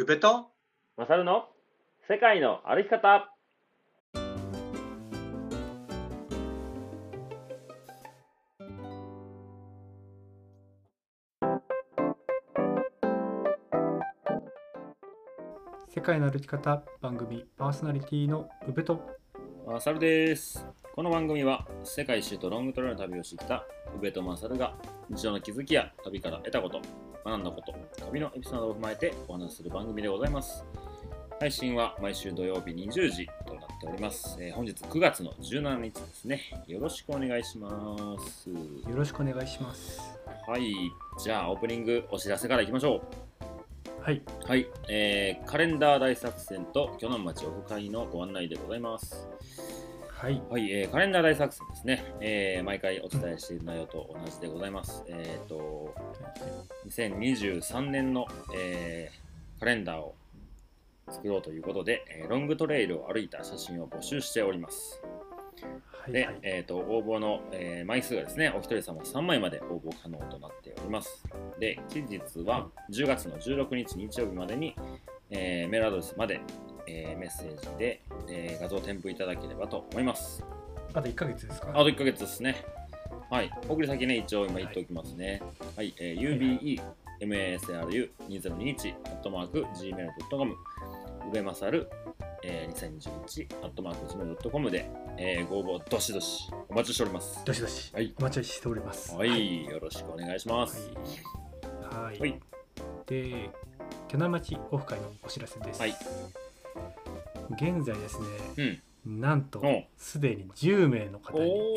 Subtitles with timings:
[0.00, 0.46] 宇部と？
[0.96, 1.50] マサルの
[2.08, 3.28] 世界の歩き方。
[15.94, 19.06] 世界の歩き方番組パーソナリティの宇部と。
[19.66, 20.66] マサルです。
[20.94, 24.74] この番組は世界一周とロングトレイルの旅をしてきた宇部とマサルが
[25.10, 26.80] 日常の気づきや旅から得たこと
[27.24, 27.74] 学んだこと
[28.06, 30.64] 旅のエピソードを踏まえてお話しする番組でございます。
[31.40, 36.42] 配信は毎週土曜日20時となっております、えー本日9月の17日ですね。
[36.66, 37.70] よろしくお願いしま
[38.18, 38.50] す。
[38.50, 38.56] よ
[38.94, 40.00] ろしくお願いします。
[40.46, 40.70] はい。
[41.18, 44.02] じゃあオープニングお知らせからいきましょう。
[44.02, 44.22] はい。
[44.46, 49.26] はい、えーカレンダー大作戦と鋸南町オフ会のご案内でございます。
[50.20, 55.02] はいはい、えーカレンダー大作戦ですね、えー毎回お伝えしている内容と同じでございます。
[55.08, 55.94] えっ、と、
[56.86, 60.14] 2023年の、えーカレンダーを
[61.08, 65.00] 作ろうということで、えーロングトレイルを歩いた写真を募集しております。
[66.06, 71.24] で、はいはいえー、と応募の、えー枚数がですね、お一人様3枚まで応募可能となっております。
[71.58, 74.76] で、期日は10月の16日日曜日までに、
[75.30, 76.42] えーメールアドレスまで、
[76.86, 80.42] えーメッセージで、えー画像添付いただければと思います。
[80.94, 81.70] あと1ヶ月ですか？
[81.70, 82.64] あと1ヶ月ですね。
[83.30, 83.50] はい。
[83.68, 85.40] 送り先ね、一応今言っておきますね。
[85.76, 85.94] はい。
[86.00, 86.80] えー
[87.20, 91.88] UBEMASRU2021 アットマーク Gmail.com うべまさる、
[92.42, 97.44] えー、2021アットマーク Gmail.com で、えーご応募どしどしお待ちしております。
[97.44, 99.64] どしどしはいお待ちしておりますはい。
[99.66, 100.90] よろしくお願いします。
[101.82, 102.40] はい、はいはい
[103.06, 103.50] で
[104.08, 105.94] 鋸南町オフ会のお知らせです、はい
[107.50, 108.26] 現在ですね
[109.06, 109.20] うん。
[109.20, 111.76] なんとおすでに10名の方に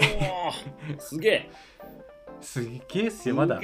[1.00, 1.50] すげえ
[2.42, 3.62] すっげえっすよまだ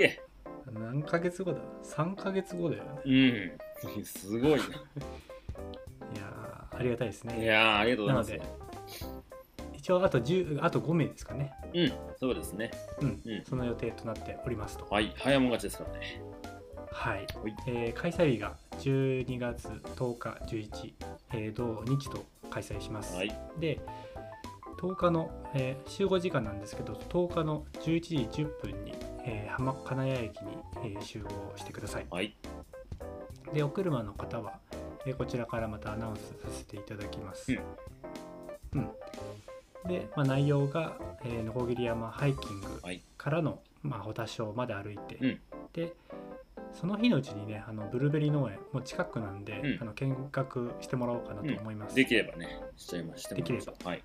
[0.72, 4.06] 何ヶ月後だ？3ヶ月後だよねうん。
[4.06, 4.56] すごい い
[6.18, 7.36] やーありがたいですな。
[7.36, 8.48] いねやー、ありがとうございま
[8.88, 9.04] す。
[9.04, 9.24] なの
[9.74, 11.92] 一応あと10あと5名ですかねうん。
[12.18, 12.72] そうですね。
[13.02, 15.14] うん、うんその予定となっておりますとはい。
[15.18, 16.22] 早もん勝ちですからね。
[16.92, 17.28] はい、はい
[17.68, 20.94] えー開催日が12月10日11、
[21.34, 23.38] えー土日と開催します、はい。
[23.60, 23.80] で
[24.78, 28.94] 10日の、えー集合時間なんですけど10日の11時10分に、
[29.26, 32.06] えー浜金谷駅に、えー集合してください。
[32.10, 32.36] はい。
[33.54, 34.60] でお車の方は、
[35.06, 37.52] えーこちらからまたアナウンスさせていただきます。
[38.74, 38.90] うん、
[39.88, 43.02] で、まあ、内容が、えー、のこぎり山ハイキングはい。
[43.18, 45.40] からの、まあ、保田小まで歩いて、うん。
[45.74, 45.94] で
[46.80, 49.82] その日のうちにねあのブルーベリー農園もう近くなんで、うん。
[49.82, 53.84] あの見学してもらおうかなと思います、できればね、しちゃいましてもらいましょう。
[53.84, 54.04] ではい。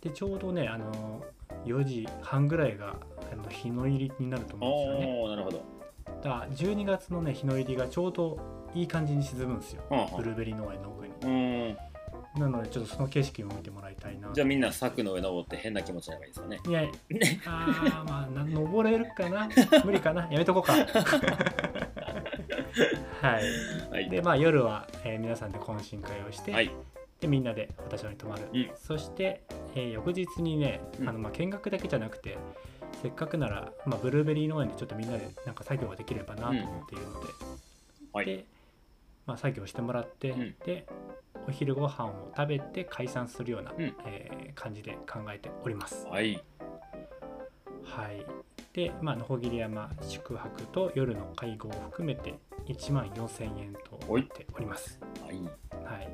[0.00, 1.22] でちょうどねあの
[1.64, 2.96] 4時半ぐらいが
[3.30, 5.28] あの日の入りになると思うんですよね。
[5.28, 5.64] なるほど。
[6.22, 8.38] だから12月のね日の入りがちょうど
[8.74, 9.82] いい感じに沈むんですよ。
[9.90, 11.76] はあはブルーベリー農園の奥に。
[12.38, 14.30] なのでちょっとその景色も見てもらいたいな。
[14.32, 16.60] じゃあみんな柵の上登って変な気持ちになればいいですよね。
[16.66, 16.82] いや
[17.46, 19.48] あーまあな登れるかな？
[19.84, 20.22] 無理かな？
[20.30, 20.74] やめとこうか
[23.20, 23.42] はい
[23.90, 24.10] はい。
[24.10, 26.70] でまあ夜は、えー皆さんで懇親会をして、はい。
[27.20, 29.42] でみんなで私に泊まる、うんそして、
[29.74, 32.36] えー翌日にね、うんあのまあ見学だけじゃなくて
[33.02, 37.26] せっかくなら、まあ、ブルーベリー農園でちょっとみんなでなんか作業ができればなと思っているので、
[38.12, 38.26] はい。
[38.26, 38.44] で、
[39.26, 40.86] まあ、作業してもらって、うんで
[41.48, 46.06] お昼ご飯を食べて解散するような、うんえー感じで考えております。
[46.06, 46.42] はい。
[47.84, 48.24] はい、
[48.72, 52.34] で、まあ、のこぎり山宿泊と夜の会合を含めて
[52.66, 54.98] 1万4000円となっております。
[55.24, 55.34] はい。
[55.84, 56.08] はい、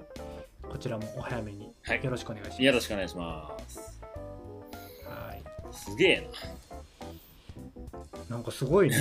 [0.68, 2.62] こちらもお早めにはいよろしくお願いします。
[2.62, 4.00] よろしくお願いします。
[5.06, 5.42] はい、
[5.72, 6.30] すげえ
[8.28, 8.96] なんかすごいね。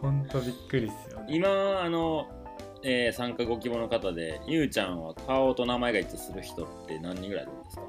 [0.00, 1.26] 本当びっくりですよな。
[1.26, 1.36] ね。
[1.36, 2.26] 今、あの、
[2.82, 7.82] えー参加ご希望の方で、ゆうちゃんは顔と名前が一致する人って何人ぐらいいるんですか？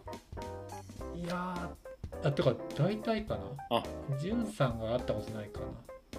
[1.15, 1.80] いやー、
[2.23, 3.41] あ、てか大体かな？
[3.69, 3.83] あ、
[4.19, 5.65] じゅんさんが会ったことないかな？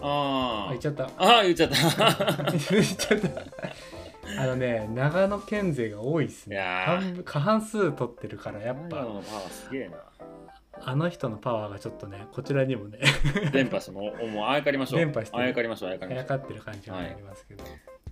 [0.01, 1.05] ああ、言っちゃった。
[1.05, 1.11] あ。
[1.19, 1.77] ああ、言っちゃった。
[2.51, 4.43] 言っちゃった。
[4.43, 6.59] あのね、長野県勢が多いですね。
[6.59, 9.97] 半分過半数取ってるから、やっ長野ぱのパワーすげえな。
[10.85, 12.99] あの人のパワーがちょっとね、こちらにもね、
[13.53, 15.01] 連覇してもう、もうあやかりましょう。
[15.01, 17.65] 連覇してるあやかりましょう、あやかりあやましょかってる感じがありますけど。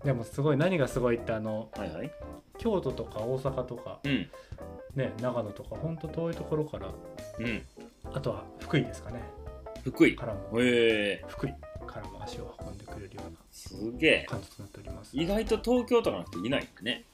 [0.04, 1.80] でもすごい何がすごいってあのう。
[1.80, 2.10] はいはい。
[2.58, 4.30] 京都とか大阪とかうん。
[4.94, 6.88] ね長野とか本当遠いところから
[7.38, 7.62] うん。
[8.12, 9.22] あとは福井ですかね。
[9.84, 10.16] 福井？
[10.16, 10.60] からも。
[10.60, 11.24] へえ。
[11.28, 11.54] 福井
[11.86, 14.26] からも足を運んでくれるようなすげえ。
[14.28, 15.16] 感じとなっております。
[15.16, 17.04] 意外と東京とかなくていないんだね。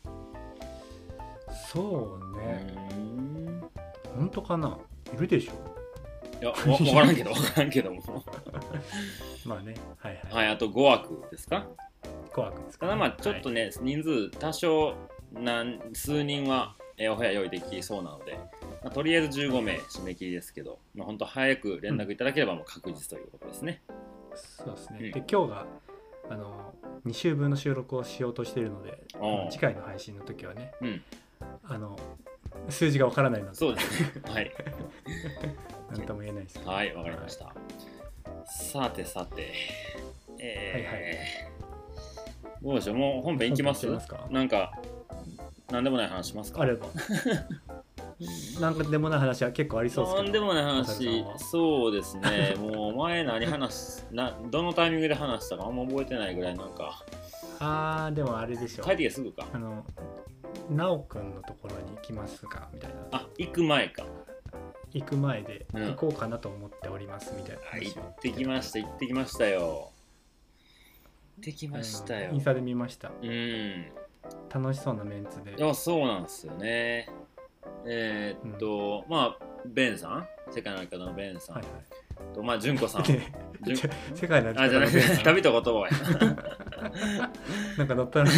[1.72, 2.74] そううね。
[4.16, 4.78] 本当かな？
[5.14, 5.52] いるでしょ？
[6.40, 8.02] いや、わ分からんけど、 分からんけども。
[9.46, 11.66] まあねはいはい、はい、あと5枠ですか？
[12.32, 14.94] 個枠ですか、ただまあちょっとね、人数多少
[15.32, 18.38] 何数人はえーお部屋用意できそうなので、
[18.82, 23.82] まあ、とりあえず15名締め切りですけど、まあ、本当早く連絡いただければもう確実ということですね。
[24.34, 25.10] そうですね、うん。
[25.12, 25.66] で今日が
[26.30, 26.74] あの
[27.06, 28.98] 2週分の収録をしようとしているので
[29.50, 31.02] 次回の配信の時はねうん、
[31.64, 31.98] あの
[32.68, 33.54] 数字がわからないので。
[33.56, 34.22] そうですね。
[34.24, 34.50] はい。
[35.90, 36.70] 何とも言えないですけど。
[36.70, 37.54] はい、わかりました。
[38.46, 39.52] さてさて、
[40.38, 41.56] えー
[42.62, 43.86] どうでしょう、もう本編いきます？
[43.86, 44.32] 本編いきますか？
[44.32, 44.72] なんか、
[45.70, 46.62] なんでもない話しますか。
[46.62, 46.86] あれば。
[48.60, 50.22] なんかでもない話は結構ありそうですけど。
[50.24, 57.04] なんでもない浅話そうですね、 もう前何話しな、どのタイミングで話したかあんま覚えてないぐらい、なんか、
[57.58, 59.46] あーでもあれでしょ帰ってきてすぐか。
[59.52, 59.84] あの
[60.74, 62.96] 奈くんのところに行きますかみたいな。
[63.12, 64.06] あ、行く前か。
[64.92, 65.86] 行く前でうん。
[65.88, 69.60] 行こうかなと思っておりますみたいなあ行話をってきました、行ってきましたよ。
[69.60, 69.90] 行
[71.42, 72.32] ってきましたよ。
[72.32, 72.40] イン。
[72.40, 73.10] スタで見ました。
[73.22, 73.86] うん。
[74.52, 75.54] 楽しそうなメンツで。
[75.56, 77.08] いや、そうなんですよね。
[77.86, 80.26] えーっと、まあ、ベンさん？
[80.52, 81.64] 世界の歩き方のベンさん、はい
[82.34, 83.04] と、まあ、純子さん。
[84.14, 85.90] 世界のあ、じゃなくて、旅と言葉や。
[87.78, 87.84] な。
[87.84, 88.30] んか乗ったら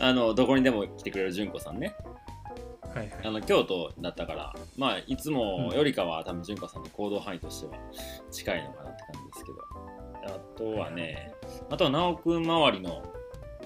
[0.00, 1.94] あの、どこにでも来てくれる純子さんね。
[2.94, 3.18] はいはい。
[3.24, 7.78] あの、京都だったから、まあ、いつもよりかは、多分純子さんの行動範囲としては
[8.30, 9.84] 近いのかなって感じですけど。
[10.26, 11.32] あとはね、
[11.70, 13.02] あとは直くん周りの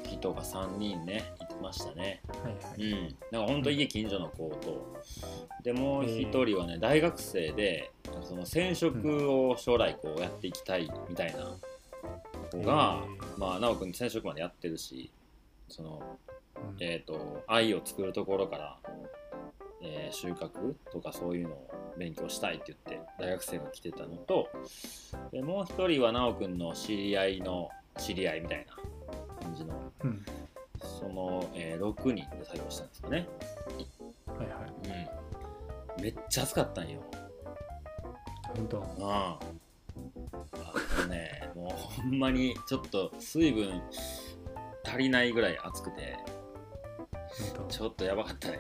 [0.04, 2.20] 人が3人ね、いてましたね。
[2.28, 2.92] はいはい。
[2.92, 5.00] うん、なんか本当家近所の子と、
[5.62, 7.92] でもう一人はね、大学生で
[8.22, 11.56] その染色を将来こうやっていきたいみたいな
[12.50, 13.04] 子が、
[13.36, 15.12] まあ直くん染色までやってるし
[15.69, 16.02] その、
[16.56, 16.76] うん。
[16.80, 18.78] えー、と愛を作るところから、
[19.82, 24.48] えー収穫とかそういうのを勉強したいって言って大学生が来てたのと
[25.32, 30.25] でもう一人は直くんの知り合いの知り合いみたいな感じのうん
[30.80, 33.26] その、えー6人で作業したんですかね。
[34.26, 35.08] はいはい
[35.96, 36.02] うん。
[36.02, 37.00] めっちゃ暑かったんよ。
[38.56, 38.84] 本当うん。
[39.04, 39.38] あ
[41.02, 43.82] とね、 もうほんまにちょっと水分
[44.84, 46.16] 足りないぐらい暑くて、
[47.56, 48.58] 本ちょっとやばかったね。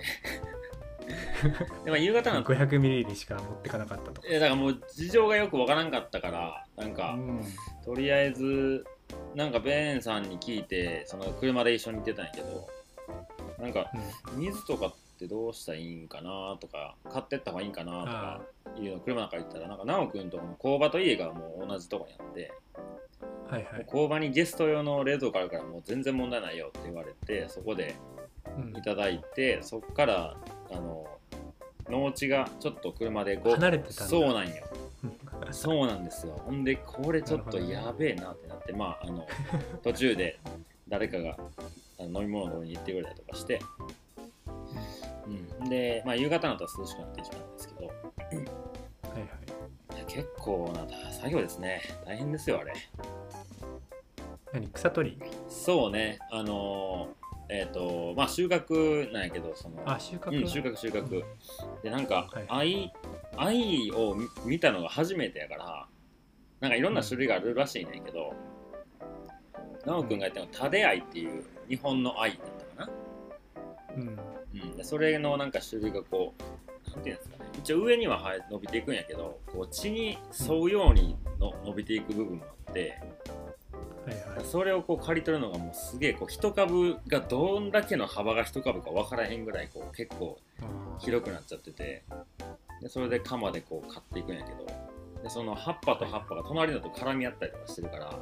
[1.84, 4.28] でも夕方なん当500ミリリしか持ってかなかったとか。
[4.28, 7.42] えだからもう事情がよくわからんかったから、なんか、うん。
[7.84, 8.84] とりあえず、
[9.34, 12.68] なんかベンさんに聞いて、その車で一緒に行ってたんやけど、
[13.58, 13.90] なんか、
[14.36, 18.40] 水とかってどうしたらいいんかなとか買ってった方がいいんかなとか
[18.76, 22.52] いうの車の中行ったらなんか直くんとこの工場と家がもう同じとこにあって、
[23.50, 23.84] はいはい。
[23.86, 27.96] 工場にゲスト用の冷蔵庫あるからもう全然問題ないよって言われてそこで
[28.56, 28.76] うん。
[28.76, 30.36] いただいてそこから
[30.70, 31.06] あの
[31.88, 34.04] 農地がちょっと車で5離れてたんだ。
[34.06, 34.54] そうなんよ。
[35.50, 36.34] そうなんですよ。
[36.44, 39.26] ほんでこれちょっとやべえなってなってまああの
[39.82, 40.38] 途中で
[40.88, 41.36] 誰かが
[41.98, 43.60] 飲み物のとこに行ってくれたりとかして。
[45.60, 47.94] うん、で、まあ、夕方になったら涼しくなってきたんですけど、いはい
[48.32, 48.44] は
[49.94, 49.98] い。
[49.98, 51.82] や結構な作業ですね。
[52.06, 52.72] 大変ですよ、あれ。
[54.52, 54.68] 何？
[54.68, 55.30] 草取り？
[55.48, 60.42] そうね、あのーえっ、と、まあ、収穫なんやけど、その、あ収穫？
[60.42, 61.24] うん、収穫、収穫。
[61.82, 62.92] で、なんか、はい愛、
[63.36, 65.88] 愛を見見たのが初めてやから、
[66.60, 68.34] なんかいろんな種類があるらしいねんけど、
[69.84, 72.38] 奈くんがやったのは、タデ愛っていう日本の愛だっ
[72.76, 72.92] たかな？
[73.96, 74.18] うん。
[74.54, 77.50] うん、でそれのなんか種類がこうなんていうんですかね。
[77.58, 82.98] 一応上には伸びていくんやけどこう地に沿うようにの伸びていく部分もあって
[84.06, 84.44] はいはい。
[84.44, 90.38] それをこう刈り取るのがもうすげえこう一株がどんだけの幅が一株か分からへんぐらいこう結構
[90.98, 92.04] 広くなっちゃってて。
[92.80, 94.64] でそれで鎌でこう刈っていくんやけど
[95.22, 98.16] でその葉っぱと葉っぱが隣のと絡み合ったりとかしてるから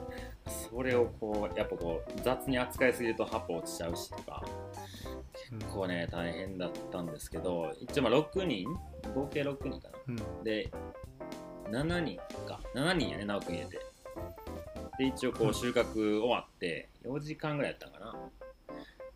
[0.70, 4.42] それをこうやっぱこう雑に扱いすぎると葉っぱ落ちちゃうしとか
[5.52, 8.66] うん結構ね大変だったんですけど一応まあ6人
[9.14, 9.98] 合計6人かな。
[10.08, 10.44] うん。
[10.44, 10.70] で
[11.70, 12.16] 7人
[12.48, 12.60] か。
[12.74, 13.78] 7人やね直くん入れて
[14.98, 18.14] で一応こう収穫終わって4時間ぐらいやったんかな。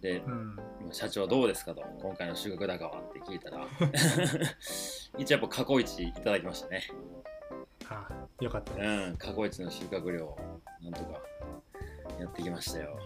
[0.01, 0.59] でうん。
[0.93, 3.67] 社長どうですかと今回の収穫高はって聞いたら。
[5.19, 6.83] 一応やっぱ過去一いただきましたね。
[7.89, 8.09] あ
[8.41, 10.37] よかったうん過去一の収穫量
[10.83, 11.21] なんとか
[12.19, 12.99] やってきましたよ。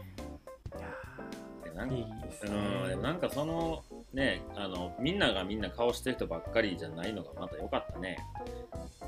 [0.77, 8.19] いやでなんですうん、でもねなんかそのねあのみんながみんな顔してる人ばっかりじゃないのがまた良かったね。
[8.73, 9.04] あ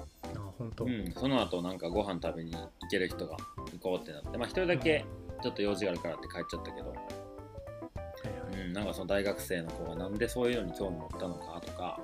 [0.66, 0.85] 本当。
[0.85, 3.37] うんその後なんかご飯食べに行ける人が
[3.73, 4.38] 行こうってなって。
[4.38, 5.04] まあ一人だけ
[5.42, 8.66] ちょっと用事があるからって帰っちゃったけど、はいはい。
[8.66, 12.00] うん、なんかその大学生の子がなんでそういうのに興味持ったのかとか、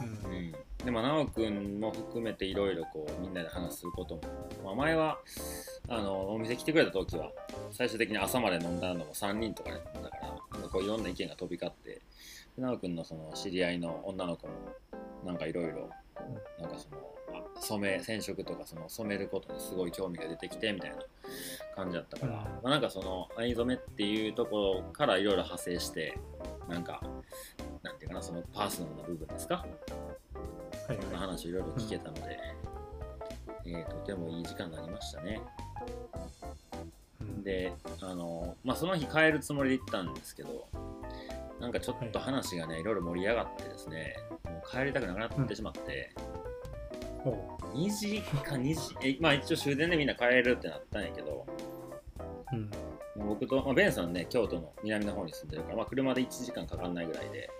[0.00, 0.32] うん。
[0.32, 0.52] うん、
[0.84, 4.22] でも奈くんも含めていろいろこうみんなで話することも、
[4.64, 5.18] まあ、前は
[5.88, 7.32] あのお店来てくれた時は
[7.72, 12.00] 最終的に朝まで飲んだのも3人とかねだからなんかこういろんな意見が飛び交って
[12.56, 14.52] 奈くんのその知り合いの女の子も
[15.24, 15.90] なんかいろいろ
[16.60, 16.98] なんかその
[17.32, 20.96] あ染め染色とかその染めることにすごい興味が出てきてみたいな
[21.76, 22.38] 感じだったから、うん。
[22.38, 26.18] まあ、なんかその藍染めっていうところからいろいろ派生して
[26.68, 27.00] なんか
[27.82, 29.64] なんていうかなそのパーソナルな部分ですか？
[30.88, 31.16] はいはい。
[31.16, 32.38] 話をいろいろ聞けたので、
[33.66, 35.40] えーとてもいい時間になりましたね。
[37.20, 37.42] うん。
[37.42, 40.66] で、あの、まあ、その日帰るつもりで行ったんですけど、
[41.60, 44.16] なんかちょっと話がね、いろいろ盛り上がってですね、
[44.70, 46.12] 帰りたくなくなってしまって、
[47.24, 47.34] おう
[47.74, 51.46] 2時か2時、えまあ一応終電でみんな帰るってなったんやけど、
[52.52, 52.70] うん。
[53.16, 57.50] まあ僕と、まあ、ベンさんね、京都の南の方に住んでるから、まあ、車で1時間かかんないぐらいで、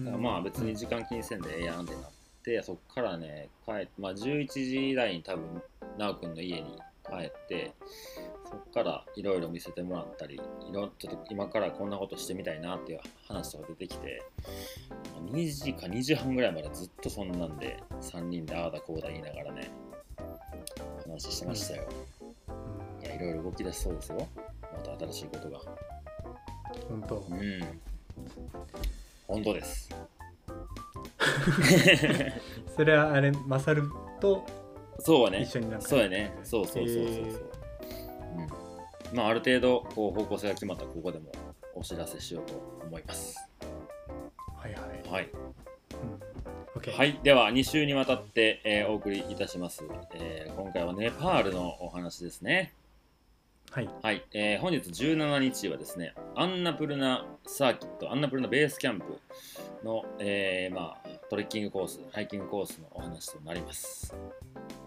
[0.00, 2.02] だからまあ別に時間気にせんでええやんってなっ
[2.42, 5.62] て、そっからね、帰って、まあ11時台に多分、
[5.96, 7.72] 奈くんの家に帰って、
[8.50, 10.38] そっからいろいろ見せてもらったり、い
[10.72, 14.22] ろちょっと今からこんなことしてみたいなっていう話とか出てきて、
[15.26, 19.70] 2時か2時半ぐらいまでずっとそんなんで、3人でああだこうだ言いながらね、
[21.06, 21.88] 話してましたよ。
[23.02, 24.28] いや、いろいろ動き出しそうですよ。
[24.62, 25.58] また新しいことが。
[25.58, 25.64] うん
[26.88, 27.80] 本当うん。
[29.28, 29.88] 本当です。
[32.74, 33.84] それはあれマサル
[34.20, 34.44] と
[34.98, 35.50] そうはね一。
[35.50, 36.36] 緒になそうやね。
[36.42, 37.50] そうそうそうそうそう。
[39.12, 39.16] うん。
[39.16, 41.30] まあ、ある程度、こう、方向性が決まったら、ここでも
[41.74, 42.54] お知らせしようと
[42.86, 43.36] 思います。
[44.64, 45.28] はいはいはい。
[45.30, 47.20] うん OK はい。
[47.22, 49.84] では、2週にわたって、えーお送りいたします。
[50.14, 52.72] えー今回はネパールのお話ですね。
[53.70, 54.24] はいはい。
[54.32, 59.20] えー本日17日はですね、アンナプルナサーキット、アンナプルナベースキャンプ
[59.84, 64.14] の、えーまあ、トレッキングコース、ハイキングコースのお話となります。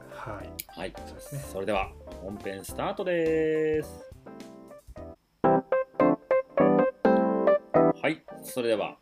[0.09, 0.93] はいはい。
[1.05, 1.91] そうですねそれでは
[2.23, 4.09] 本編スタートです。
[8.01, 8.97] はい、それでは、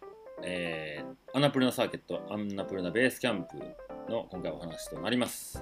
[0.46, 3.58] えーアンナプルナサーキット、アンナプルナベースキャンプ
[4.10, 5.62] の今回お話となります。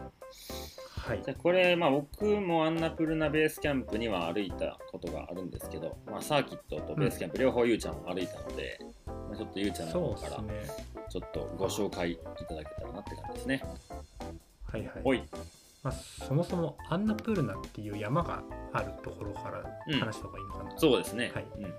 [0.99, 10.43] はいじゃあこれ、まあ、僕もアンナプルナベースキャンプには歩いたことがあるんですけど、まあ、サーキットとベースキャンプ、両方ゆうちゃんも歩いたので、まあ、ちょっとゆうちゃんの方から
[11.09, 13.63] ちょっとご紹介いただけたらなって感じですね。
[14.71, 15.23] はいはいほい。
[15.81, 21.31] まあ、そもそもアンナプールナっていう山があるところからうん話した方がいいのかな、そうですね。
[21.33, 21.73] はいうん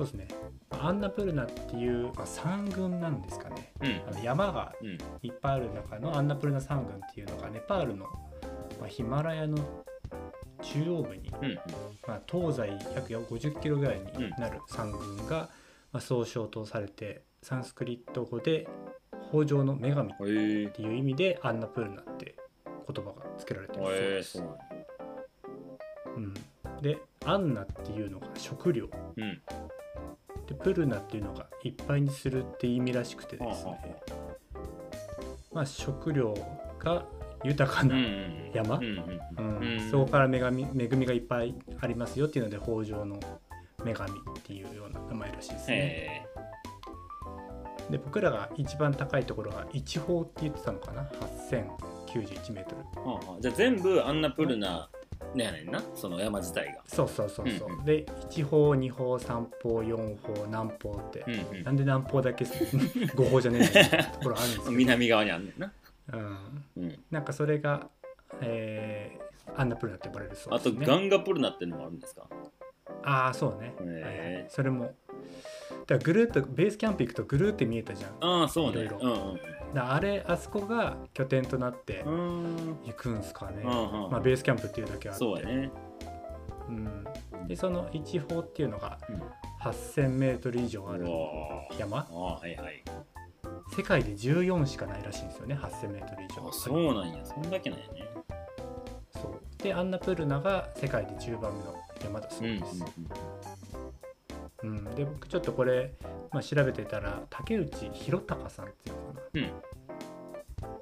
[0.00, 0.28] そうですね
[0.70, 3.72] アンナプールナっていう、まあ、山群なんですかね。
[3.80, 4.02] うん。
[4.08, 4.98] あの山がうん。
[5.22, 8.06] いっぱいある中のアンナプルナ山群っていうのがネパールの、
[8.78, 9.56] まあ、ヒマラヤの
[10.62, 11.54] 中央部に、うん
[12.06, 15.48] まあ、東西約50キロぐらいになる山群が、
[15.92, 18.68] まあ、総称とされてサンスクリット語で
[19.32, 20.16] 豊穣の女神っ
[20.70, 22.34] ていう意味でアンナプールナって
[22.92, 24.38] 言葉が付けられてるそうへえです。
[24.38, 24.64] そうなんだ
[26.16, 26.34] うん、
[26.82, 28.88] でアンナっていうのが食料。
[29.16, 29.40] うん。
[30.60, 33.96] でプルナっていうのがいっぱいにするって意味らしくてですね、
[35.52, 36.34] まあ、食料
[36.78, 37.04] が
[37.44, 43.18] 豊かなん山、うんそこから恵み恵みがいっぱいありますよっていうので豊穣の
[43.82, 45.74] 女神っていうような名前らしいですね。
[45.76, 46.26] へ
[47.90, 51.02] で僕らが一番高いところが一峰って言ってたのかな
[51.50, 52.84] ？8091メートル。
[52.96, 53.40] えはあはあ。
[53.40, 54.88] じゃあ全部アンナプルナ
[55.34, 55.82] ねやねんな。
[55.94, 56.82] その山自体が。
[56.86, 57.84] そうそうそうそう、うんうん。
[57.84, 61.64] で1峰2峰3峰4峰南峰って、うんうん。
[61.64, 65.72] なんで南峰だけ 5峰じゃねえところあるんですけど、 南側にあんねんな。
[66.12, 66.38] うん、
[66.76, 66.98] うん。
[67.10, 67.88] なんかそれが、
[68.40, 70.86] えーアンナプルナって呼ばれるそうあですね。
[70.86, 72.28] とガンガプルナってのもあるんですか？
[73.02, 74.02] ああそうね、へー。
[74.04, 74.84] はいはい、それも。
[74.84, 74.94] だか
[75.88, 78.10] らぐるっとベースキャンプ行くとぐるって見えたじゃん。
[78.20, 78.82] ああそうね。
[78.82, 79.40] いろいろうん
[79.74, 82.12] らあれあそこが拠点となってうん。
[82.12, 85.18] うん行くんすかね、うんうんまあ、ベースキャンプっていうだけあって。
[85.18, 85.70] そうやね。
[86.68, 89.22] うん、でその一峰っていうのがうん。
[89.60, 91.10] 8000メートル以上あうるわ
[91.78, 91.98] 山。
[91.98, 92.82] はいはい。
[93.76, 96.48] 世界で14しかないらしいんですよね8000メートル以上。
[96.48, 97.24] あそうなんや。
[97.24, 98.08] そんだけなんやね。
[99.10, 99.62] そう。
[99.62, 102.84] でアンナプルナが世界で10番目の山だそううんうんです、
[104.62, 104.84] うん。
[104.94, 105.92] で僕ちょっとこれ、
[106.32, 109.20] まあ、調べてたら竹内弘隆さんっていうのか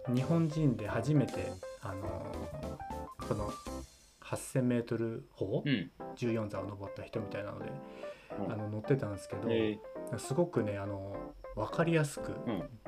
[0.09, 0.15] うん。
[0.15, 1.53] な、日本人で初めて、
[1.83, 3.51] あのーこの
[4.23, 5.91] 8000m 峰、うん。
[6.17, 7.71] 14座を登った人みたいなので、
[8.47, 8.53] うん。
[8.53, 9.79] あの載ってたんですけど、へ
[10.19, 11.15] すごくねあの
[11.55, 12.33] 分かりやすく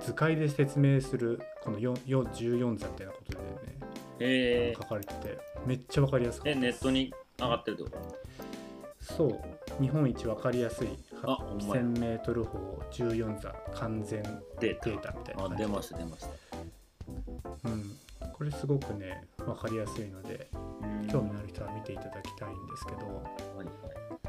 [0.00, 3.44] 図解で説明するこの4 4 14座みたいなことでね
[4.20, 4.74] へえ。
[4.74, 6.76] 書かれててめっちゃ分かりやすかっえたです。
[6.76, 9.14] ネットに上がってるってこと？
[9.14, 9.82] そう。
[9.82, 10.88] 日本一分かりやすい
[11.24, 11.82] あほんまや。
[11.82, 12.44] 8000m 峰
[12.90, 14.22] 14座完全
[14.60, 15.62] データデータみたいなあ感じ。
[15.64, 16.28] 出ました出ました
[17.64, 17.96] うん、
[18.32, 20.48] これすごくね分分かりやすいので
[20.82, 21.08] うん。
[21.08, 22.98] 興味のある人は見ていただきたいんですけど。
[22.98, 23.06] はい
[23.56, 23.66] はい。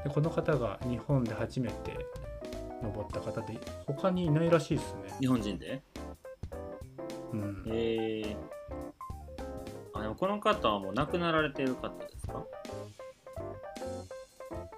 [0.03, 2.05] でこの方が日本で初めて
[2.81, 5.01] 登った方で他にいないらしいですね。
[5.19, 5.83] 日本人で？
[7.33, 8.36] うん、へえ
[9.93, 12.43] あでもこの方はもう亡くなられている方ですか？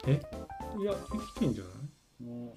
[0.06, 1.74] いや生きてんじゃない？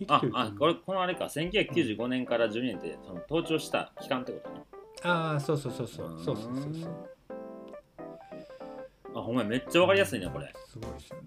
[0.08, 1.24] ああこれこのあれか。
[1.24, 4.64] 1995年から12年ってその登頂した期間ってことね。
[5.02, 6.06] ああそうそうそうそう。
[6.08, 6.24] うん。
[6.24, 7.16] そうそうそうそう。
[9.14, 10.52] あほんまやめっちゃわかりやすいねこれ。
[10.66, 11.22] すごいですよね。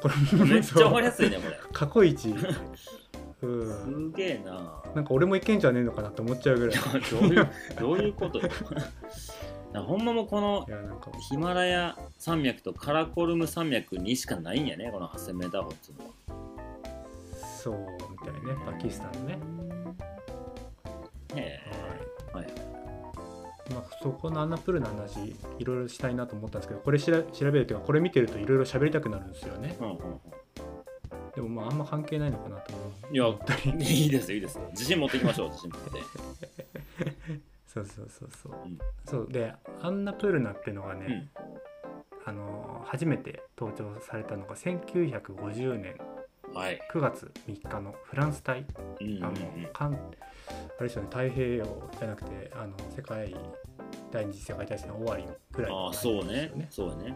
[0.00, 0.08] こ
[0.44, 1.56] れめっちゃわかりやすいねこれ。
[1.72, 2.28] 過去一。
[3.42, 4.12] うん。
[4.12, 4.82] すげえな。
[4.94, 6.76] なんか俺もいけんじゃねえのかなって思っちゃうぐらい。
[6.76, 6.80] い
[7.10, 8.48] どういうどういうことよ。
[9.72, 10.66] なほんまもうこの
[11.28, 16.04] ヒマラヤ山脈とカラコルム山脈にしかないんやねこの 8000m 歩っていうの。
[16.06, 16.10] は
[17.62, 18.40] そうみたいね。
[18.64, 19.38] パキスタンのね。
[21.34, 22.36] へえ。
[22.36, 22.46] はい。
[23.74, 29.76] まあ、そこのアンナプールの話いろいろしたいなと思ったんですけどこれしら調べるというかこれ見てるといろいろ喋りたくなるんですよね。
[29.80, 29.98] うんうん
[31.34, 33.14] でもまああんま関係ないのかなと思う。
[33.14, 33.26] いや
[33.86, 34.66] いいですよいいですよ。
[34.72, 37.40] 自信持っていきましょう 自信持って。
[37.68, 38.78] そうそうそうそう、うん。
[39.04, 41.30] そうでアンナプールナっていうのがね、うん。
[42.26, 45.94] あの初めて登場されたのが1950年
[46.54, 46.80] はい。
[46.92, 48.64] 9月3日のフランス大
[49.00, 49.24] うんうんうん。
[49.24, 49.96] あのかんあ
[50.80, 53.34] れですよね太平洋じゃなくてあの世界
[54.10, 56.66] 第二次世界大戦の終わりぐらいああのそうね。
[56.70, 57.14] そうね。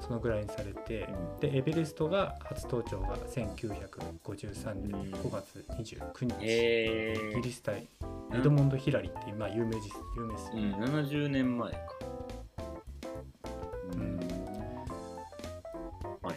[0.00, 1.40] そのぐらいにされて、うん。
[1.40, 5.12] でエベレストが初登頂が1953年うん。
[5.14, 7.86] 5月29日、へえイギリス対
[8.34, 9.76] エドモンド・ヒラリーっていう、まあ、有名
[10.16, 11.78] 有名ですようん70年前か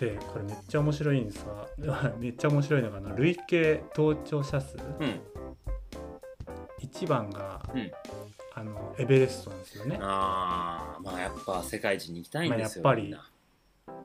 [0.01, 1.46] でこれめっちゃ面白いんです
[1.79, 4.75] が めっちゃ面白いのがあの累計登頂者数。
[4.77, 5.22] うん。
[6.79, 7.91] 1番が、うん。
[8.55, 13.96] あのエベレストなんですよね、ああまあやっぱ世界一に行きたいんですよ、まあやっぱり。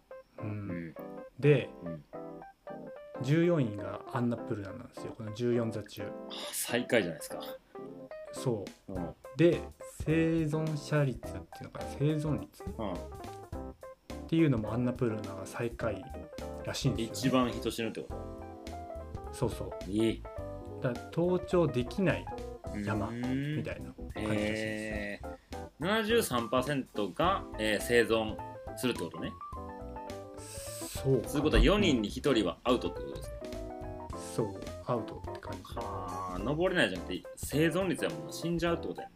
[0.42, 0.48] うん。
[0.48, 0.94] うん。
[1.40, 2.04] で、うん。
[3.22, 5.14] 14位がアンナプルナなんですよ。
[5.16, 6.02] この14座中。
[6.52, 7.40] 最下位じゃないですか、
[8.32, 8.92] そう。
[8.92, 9.02] うん。
[9.02, 9.62] うん、で
[10.04, 10.12] 生
[10.44, 11.84] 存者率っていうのかな。
[11.98, 12.62] 生存率
[14.26, 16.04] っていうのもアンナプルナが最下位
[16.64, 18.08] らしいんですよ、ね、一番人死ぬってこ
[19.32, 19.84] そうそう。
[19.84, 20.22] といい
[20.82, 22.26] だから登頂できない
[22.84, 28.36] 山みみたいな感じらしいです、えー、73%が、えー生存
[28.76, 29.32] するってことね。
[30.38, 33.36] そうそういうことは4人に1人はアウトってことですか
[34.36, 34.46] そう
[34.86, 35.74] アウトって感じ。
[35.76, 39.14] はあ登れないじゃなくて生存率はもう死んじゃうってことやね。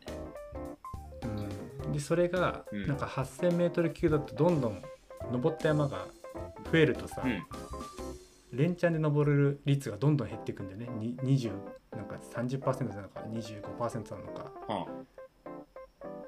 [1.84, 2.86] うん、でそれが、うん。
[2.86, 4.82] なんか 8000m 級だとどんどん
[5.32, 6.06] 登った山が
[6.70, 7.42] 増えるとさ、うん。
[8.52, 10.88] 連チャンで登れる率がどんどん減っていくんでね。
[10.98, 11.52] に20
[11.96, 14.44] なんか30%なのか25%なのか。
[14.68, 14.86] は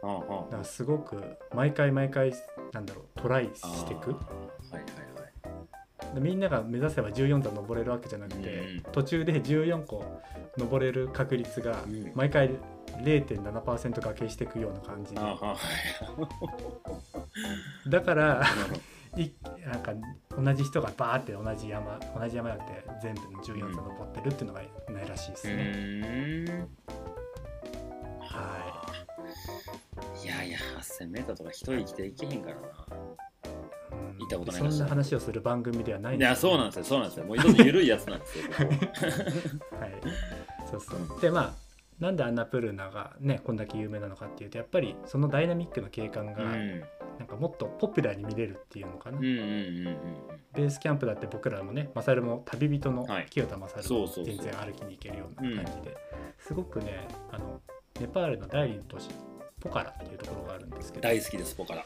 [0.03, 0.07] あ。
[0.07, 1.23] はあはだからすごく
[1.55, 2.33] 毎回毎回
[2.73, 4.83] なんだろうトライあしていくはいはい
[6.03, 6.15] はい。
[6.15, 8.93] でみんなが目指せば14段登れるわけじゃなくて、うん。
[8.93, 10.05] 途中で14個
[10.59, 12.13] 登れる確率がうん。
[12.15, 12.51] 毎回
[12.99, 13.63] 0.7%
[13.95, 15.21] 掛けしていくような感じで。
[15.21, 15.59] あーはあはい
[17.89, 18.43] だから
[19.17, 19.31] い
[19.67, 19.93] なんか
[20.31, 26.67] 同じ人がバーって同じ山同じ山じゃなくて全部の14座登ってるっていうのがないらしいですうね、
[28.21, 28.83] は
[30.25, 30.27] い。
[30.27, 32.63] やいや 8000m とか一人生きていけへんからな。
[32.63, 34.19] うん。
[34.19, 37.27] 行ったことないそんな話をする番組ではないいやそうなんですよそうなんですよ。
[37.27, 39.93] もうちょっと緩いやつなんですよ はい、
[40.71, 41.21] そうそう。
[41.21, 41.55] でまあ
[42.01, 46.85] なんでアンナプルーナがねこんだけ有名なのかっていうとやっぱりそのダイナミックな景観がうん
[47.23, 49.97] なんかもっとポピュラーに見れるっていうのかな、うんうんうんうん
[50.55, 53.27] ベースキャンプだって僕らもねマサルも旅人のはい。
[53.31, 55.97] 清田マサルも全然歩きに行けるような感じで、
[56.39, 57.61] すごくねあの
[57.99, 59.09] ネパールの第二の都市
[59.61, 61.03] ポカラっていうところがあるんですけど。
[61.05, 61.85] 大好きですポカラ。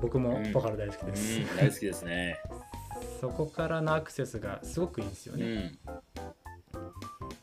[0.00, 0.52] 僕もうん。
[0.52, 2.38] ポカラ大好きうです、ん大好きですね。
[3.20, 5.78] そこからのアクセスがすごくいいんですようね、ん。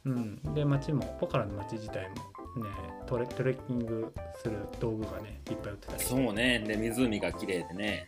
[0.05, 0.53] うん。
[0.53, 2.15] で街もポカラの街自体も
[2.63, 2.69] ね
[3.05, 6.59] トレトレッキングする道具がねいっぱい売ってたりそうね。
[6.59, 8.07] で湖が綺麗でね。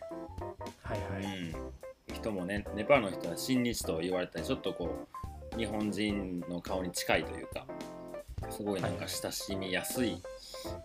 [0.82, 2.14] はいはい、うん。
[2.14, 5.06] 人もねネパールの人は親日と言われたりちょっとこ
[5.54, 7.66] う日本人の顔に近いというか
[8.50, 10.22] すごいなんか親しみやすい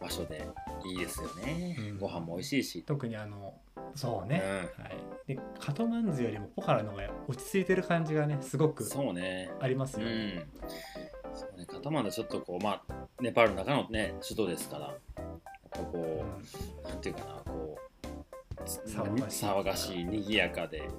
[0.01, 0.47] 場所で
[0.85, 1.97] いいですよね、うん。
[1.97, 3.53] ご飯も美味しいし、特にあの
[3.95, 4.41] そうね、
[4.77, 4.97] うはい、
[5.27, 9.49] でカトマンズよりもポカラの方が落ち着いてる感じがねすごくそうね。
[9.59, 10.29] ありますうよね、ん。
[10.67, 11.04] そう
[11.55, 14.95] ねカトマンちょっとこうまあネパールの中のね首都ですからやっ
[15.71, 16.23] ぱこ
[16.83, 17.85] う、なんていうかなこう
[18.63, 20.89] 騒がしい騒がしい賑やかで。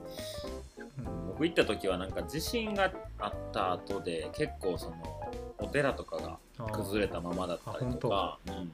[0.78, 1.26] うん。
[1.28, 4.96] 僕行った時はなんか地震があった後で結構その
[5.58, 8.72] お寺とかが崩れたままだったりとか、うん。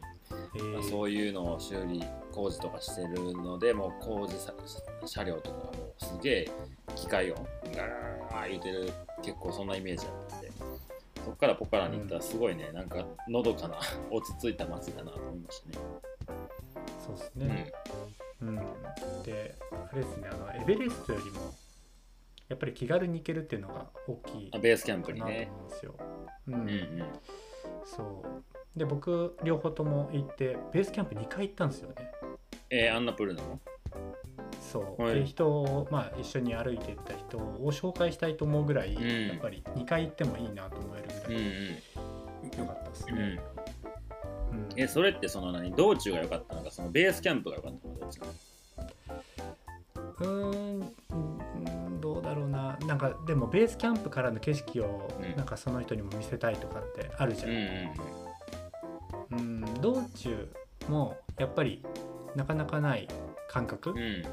[0.57, 0.73] えー。
[0.73, 4.53] まあそういうのを修理工事とかしてるのでもう工事さ
[5.05, 6.51] 車両とかがもうすげえ
[6.97, 8.93] 機械音ガーッ言ってる
[9.23, 10.42] 結構そんなイメージだった
[11.25, 13.79] そっからポカラに行ったらすごいね、なんかのどかな
[14.11, 15.75] 落ち着いた街だなと思いましたね。
[17.05, 17.73] そうですね。
[18.41, 18.57] うん。
[19.23, 21.55] で、あれですね、あのエベレストよりも
[22.49, 25.51] やっぱり気軽に行けるっていうのが大きいあベースキャンプにね。
[25.63, 25.95] うんですよ。
[26.49, 26.55] うん。
[26.55, 27.05] うんうん。
[27.85, 28.79] そう。
[28.79, 32.13] で、僕両方とも行ってベースキャンプ2回行ったんですよね。
[32.69, 33.61] えー、アンナプルナの
[34.63, 35.15] そう、はい。
[35.17, 39.29] で人を、まあ、一緒に歩いていった人を紹介したいと思うぐらい、ん。
[39.29, 41.55] やっぱり2回行ってもいいなと思えるぐうんらうん。
[41.55, 43.17] い良かったですうん。
[43.19, 43.41] ね。
[44.53, 44.69] うん。
[44.77, 48.27] えそれってその何道中が良かったのかそのベースキャンプが良かったのかどっちか
[50.21, 51.15] うーんう
[51.99, 52.79] んどうだろうな。
[52.87, 55.37] なんかでもベースキャンプからの景色をうん。
[55.37, 60.49] なんかその人にも見せたいとかってあるじゃうんん、うん道中
[60.89, 61.85] もやっぱり
[62.37, 63.09] なかなかない
[63.49, 64.25] 感覚うん、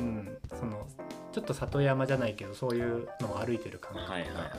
[0.00, 0.06] うん
[0.52, 0.86] うん、その
[1.32, 4.36] ちょっと里山じゃないけどそういうのを歩いてる感覚はいはいはい。
[4.36, 4.50] が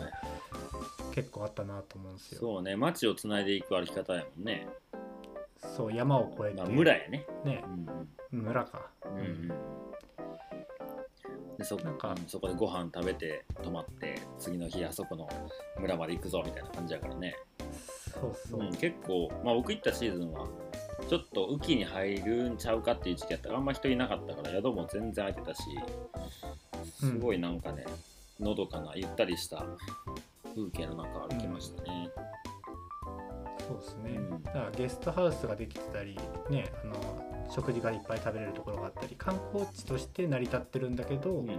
[1.13, 2.39] 結構あったなと思うんですよ。
[2.39, 4.67] そうね街をつないでいく歩き方やもんね、
[5.75, 7.25] そう山を越えて、まあ、村やね。
[7.43, 7.63] ね。
[8.31, 9.25] うん村か、うんうん。
[9.25, 9.47] うん。
[11.57, 15.27] でそなんかうんそこでご飯食べて泊まって次の日あそこの
[15.79, 17.35] 村まで行くぞみたいな感じやからね、
[18.11, 20.47] そうそう、うん、結構、まあ、僕行ったシーズンは
[21.11, 25.61] ちょっと雨季に入るんちゃうかっていう時期やったからあんま人いなかったから宿も全然空いてたし
[27.01, 27.83] すごいなんかね、
[28.39, 29.65] のどかなゆったりした
[30.55, 32.09] 風景の中歩きましたね、
[33.67, 34.43] そうですね、うん。
[34.43, 36.17] だからゲストハウスができてたり
[36.49, 41.45] ねあの食事がいっぱい食べれるところがあったり観光地として成り立ってるんだけど、うん。
[41.45, 41.55] で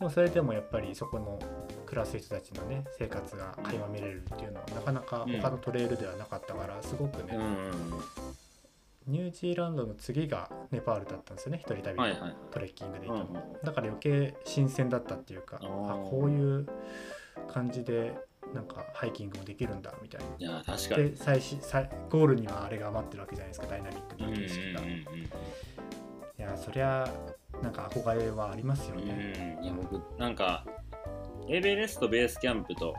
[0.00, 1.38] もそれでもやっぱりそこの
[1.84, 8.33] 暮らす人たちのね生活が垣間見れるっていうのはなかなか他のトレイルではなかったからすごくね、うんうん
[9.06, 11.58] ニュージーランドの次がネパールだったんですよね。
[11.58, 12.36] 一人旅のはいはいはい。
[12.50, 15.66] トレッキングで行ったの、うんうんだから余計新鮮だったっていうかあ
[16.04, 16.66] こういう
[17.48, 18.14] 感じで
[18.54, 20.26] なんかハイキングもできるんだみたいな。
[20.38, 21.10] いや確かに。
[21.10, 25.04] で最終最ゴールにはあれが待ってるわけじゃないですかダイナミックうんうんな景色が、いうん
[26.36, 27.08] やそりゃ
[27.62, 29.64] なんか憧れはありますようんね、うん。
[29.64, 30.64] いや僕なんか
[31.48, 32.94] エベレストベースキャンプと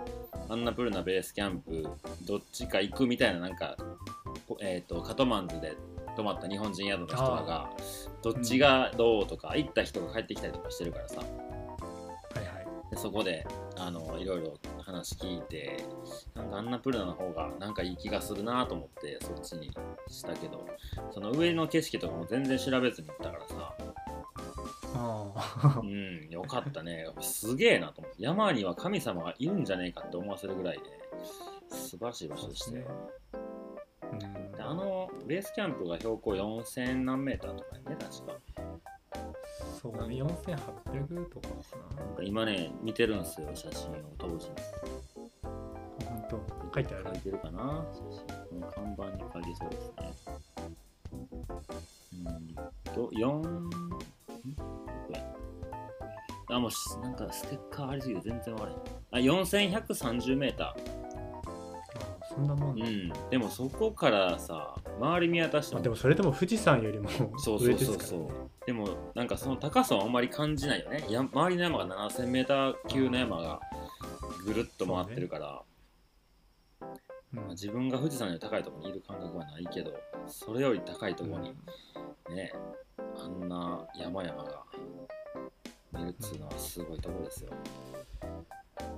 [0.50, 1.88] アンナプルナベースキャンプ
[2.28, 3.76] どっちか行くみたいななんか、
[4.48, 5.76] こえー、とカトマンズで
[6.15, 7.69] 泊まった日本人宿の人らが
[8.21, 11.17] どっちがどうとか、行った人が帰ってきたりとかしてるからさ。
[11.19, 12.67] はいはい。
[12.91, 13.45] でそこで
[13.78, 15.84] あのいろいろ話聞いて
[16.36, 19.71] なんかアンナプルナの方がなんかいい気がするなと思ってそっちに
[20.08, 20.65] したけど
[21.12, 23.75] その上の景色とかも全然調べずに行ったからさ。
[24.97, 27.06] ああうんよかったね。
[27.19, 28.23] すげえなと思って。
[28.23, 30.84] 山には神様がいるんじゃねえかって思わせるぐらいで
[31.69, 32.86] 素晴らしい場所でしたよ
[34.12, 34.20] うん。
[34.52, 38.34] であのベースキャンプが標高4000何メーターとかやね確か。
[39.82, 41.56] そうだね4800とかか
[41.98, 42.06] な。
[42.06, 44.50] んか今ね見てるんですよ写真を当時。
[45.44, 46.41] 本当。
[46.74, 47.06] 書いてある。
[47.06, 48.26] 書いてるかな写真。
[48.50, 50.13] この看板に書いてそうですね。
[52.13, 52.56] うん。
[52.94, 53.70] と4ん？
[53.70, 54.04] どこ
[55.10, 55.20] や。
[56.52, 58.76] あもうしなんかステッカーありすぎて全然悪い
[59.12, 60.68] あ4130メーター。
[60.68, 60.76] あ
[62.36, 65.80] そんなもん、うん、でもそこからさ周り見渡しても。
[65.80, 67.98] まあ、でもそれでも富士山よりもそうそ上うそうそう。
[67.98, 68.21] ですから。
[68.24, 68.30] ね
[68.65, 71.06] でもなんかその高さはあんまり感じないよね。
[71.10, 73.60] や周りの山が 7000m 級の山が
[74.43, 75.62] ぐるっと回ってるから、
[76.82, 76.86] う
[77.36, 77.39] ん。
[77.39, 79.93] まあ自分が富士山より高いところにいる感覚はないけど
[80.28, 81.56] それより高いところに
[82.36, 82.52] ね、
[82.98, 84.63] あんな山々が
[85.93, 87.52] 見るっつうのはすごいところですよ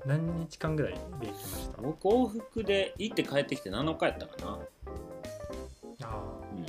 [0.08, 1.82] 何日間ぐらいで行きました？
[1.82, 4.60] 僕往復で行って帰ってきて7日やったかな。
[6.04, 6.24] ああ。
[6.54, 6.60] うん。
[6.60, 6.66] うん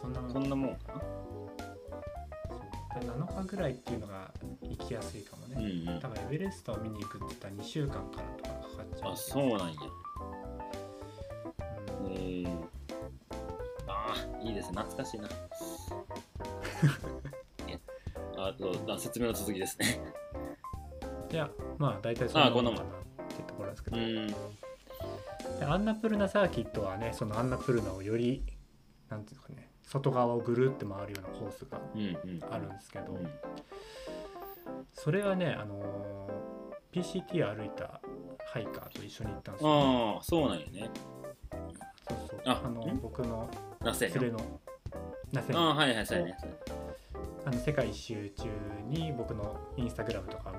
[0.00, 0.32] そんなもん。
[0.32, 1.00] そんなもんかな。
[1.00, 1.04] そ
[2.98, 3.00] う。
[3.00, 6.00] で7日ぐらいっていうのが行きやすいかもうんね、うん。
[6.00, 9.80] 多分エベレストを見に行くって言ったら2週間からとかかかっちゃうあそうなんや。
[12.04, 12.12] うん。
[12.12, 12.48] えー、
[13.88, 14.78] ああいいですね。
[14.78, 15.28] 懐かしいな。
[17.68, 17.78] え
[18.36, 20.00] あとあ説明の続きですね
[21.32, 22.92] いやまあ大体そんなもんもんかなっ
[23.36, 23.96] てところですけど、
[25.68, 28.42] アンナプルナサーキットはねそのアンナプルナをより
[29.08, 32.40] なんていうかね外側をぐるって回るようなコースがうんうん。
[32.50, 33.28] あるんですけど、うん。
[34.92, 38.00] それがねあのー PCT 歩いた
[38.52, 40.90] ハイカーと一緒に行ったんですよ、ああそうなんやね。
[42.08, 42.40] そうそう。
[42.46, 42.98] ああのん？
[43.00, 43.48] 僕の
[43.80, 44.40] 連れの
[45.32, 46.18] なせああはいはいそう。
[46.18, 46.36] やね
[47.46, 48.48] あの世界一周中
[48.88, 50.49] に僕のインスタグラムとか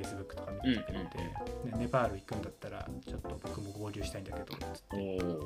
[0.00, 1.34] を見ててくれてフェイスブックとか見ててくれて、ね
[1.78, 5.18] ネパール行くんだったらちょっと僕も合流したいんだけどつって。
[5.22, 5.44] おお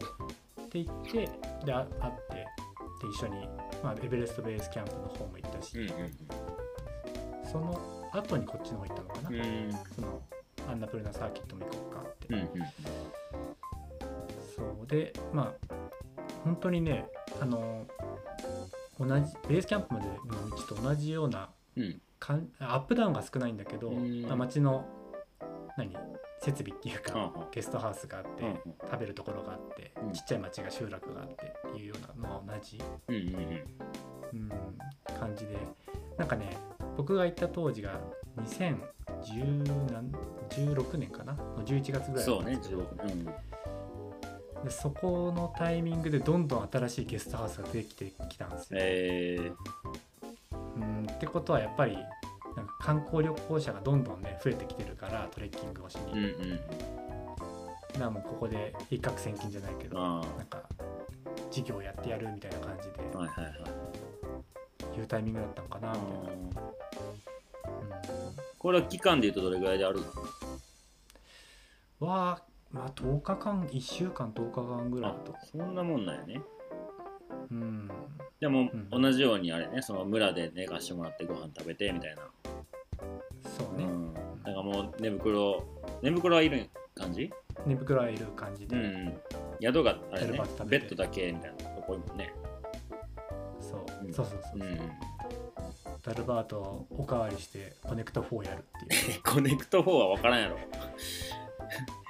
[0.65, 1.29] って言って
[1.65, 2.47] であ会って
[3.07, 3.47] 一緒に、
[3.83, 5.77] まあ、エベレストベースキャンプの方も行ったし、
[7.51, 9.31] その後にこっちの方行ったのかな、
[9.95, 10.23] その
[10.69, 12.35] アンナプルナサーキットも行こうかって、
[14.57, 15.75] そうでまあ
[16.45, 17.07] 本当にね
[17.41, 17.87] あの
[18.99, 19.11] 同じ
[19.49, 24.85] ベースキャンプまでの道と同じようなうんかんアップダウンが少ないんだけど、うんまあ、街の
[25.77, 25.95] 何
[26.41, 28.31] 設備っていうか、ゲストハウスがあって、
[28.83, 30.13] 食べるところがあって、うん。
[30.13, 33.17] ちっちゃい町が集落があってっていうようなのは同じ、うん
[35.19, 35.57] 感じで。
[36.19, 36.57] なんかね
[36.97, 38.01] 僕が行った当時が
[38.37, 41.33] 2016年かな？
[41.35, 42.83] の11月ぐらいそうねなんですけど。
[42.83, 43.25] 16うん。
[44.65, 48.79] でそこのタイミングでどんどん新しいゲストハウスができてきたんですよ。
[48.81, 49.55] えー
[50.77, 51.97] うんってことはやっぱり
[52.57, 56.21] なんか観光旅行者がどんどんね増えてきてるからトレッキングをしに、うんう
[56.55, 56.57] ん。
[56.57, 56.65] だか
[57.99, 60.63] らもうここで一攫千金じゃないけどあなんか
[61.51, 63.51] 事業やってやるみたいな感じであはいはいは
[64.95, 64.99] い。
[64.99, 66.51] いうタイミングだったのかなみたいな、あーうん
[68.59, 70.01] これは期間でいうとどれぐらいである
[72.01, 72.07] の？
[72.07, 76.35] はまあ10日間1週間10日間ぐらいあだとそんなもんなんやね。
[76.37, 76.45] うん
[78.41, 79.03] でもうん。
[79.03, 82.23] 同じようにあれねその村で寝かしてもらってご飯食べてみたいな。
[83.59, 84.15] そうね、うん。
[84.15, 85.65] だからもう寝袋
[86.03, 87.31] 寝袋はいる感じ？
[87.67, 89.15] 寝袋はいる感じで、うん
[89.63, 92.33] 宿があれねベッドだけみたいなとこもね。
[93.61, 94.07] そう。
[94.07, 94.13] うん。
[94.13, 94.79] そうそうそうう、ん。
[96.03, 99.23] ダルバートおかわりしてコネクト4やるっていう。
[99.25, 100.59] コネクト4は分からんやろ。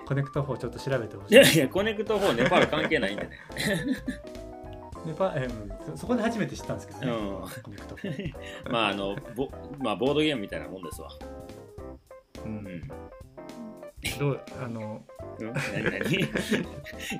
[0.06, 1.34] コネクト4ちょっと調べてほしい。
[1.34, 3.38] いやいやコネクト4ネパール関係ないんでね
[5.06, 7.18] ネパえうんそそこで初めて知ったんですけどね、うん。
[7.62, 8.32] コネクト4、
[8.70, 11.10] まああのボ,、まあ、ボードゲームみたいなもんですわ。
[12.44, 12.64] う、うん。
[12.64, 12.88] ん
[14.18, 15.02] どうあの
[15.38, 15.52] うん？
[15.52, 16.28] 何何？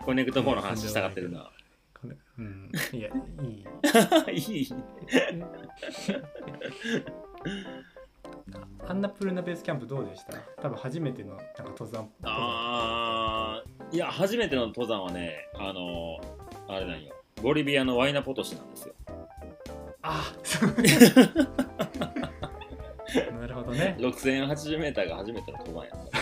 [0.04, 1.50] コネクト4の話したがってるな。
[2.38, 2.70] うん。
[2.92, 3.08] いや
[4.30, 4.42] いい。
[4.58, 4.74] いい。
[8.86, 10.36] アンナプルナベースキャンプどうでした？
[10.62, 12.08] 多分初めてのなんか登山。
[12.22, 16.18] あーいや初めての登山はねあの
[16.68, 18.94] あれなんよボリビアのワイナポトシなんですよ。
[20.00, 20.70] あそう。
[23.38, 23.98] なるほどね。
[24.00, 26.18] 6080m が初めての登山やった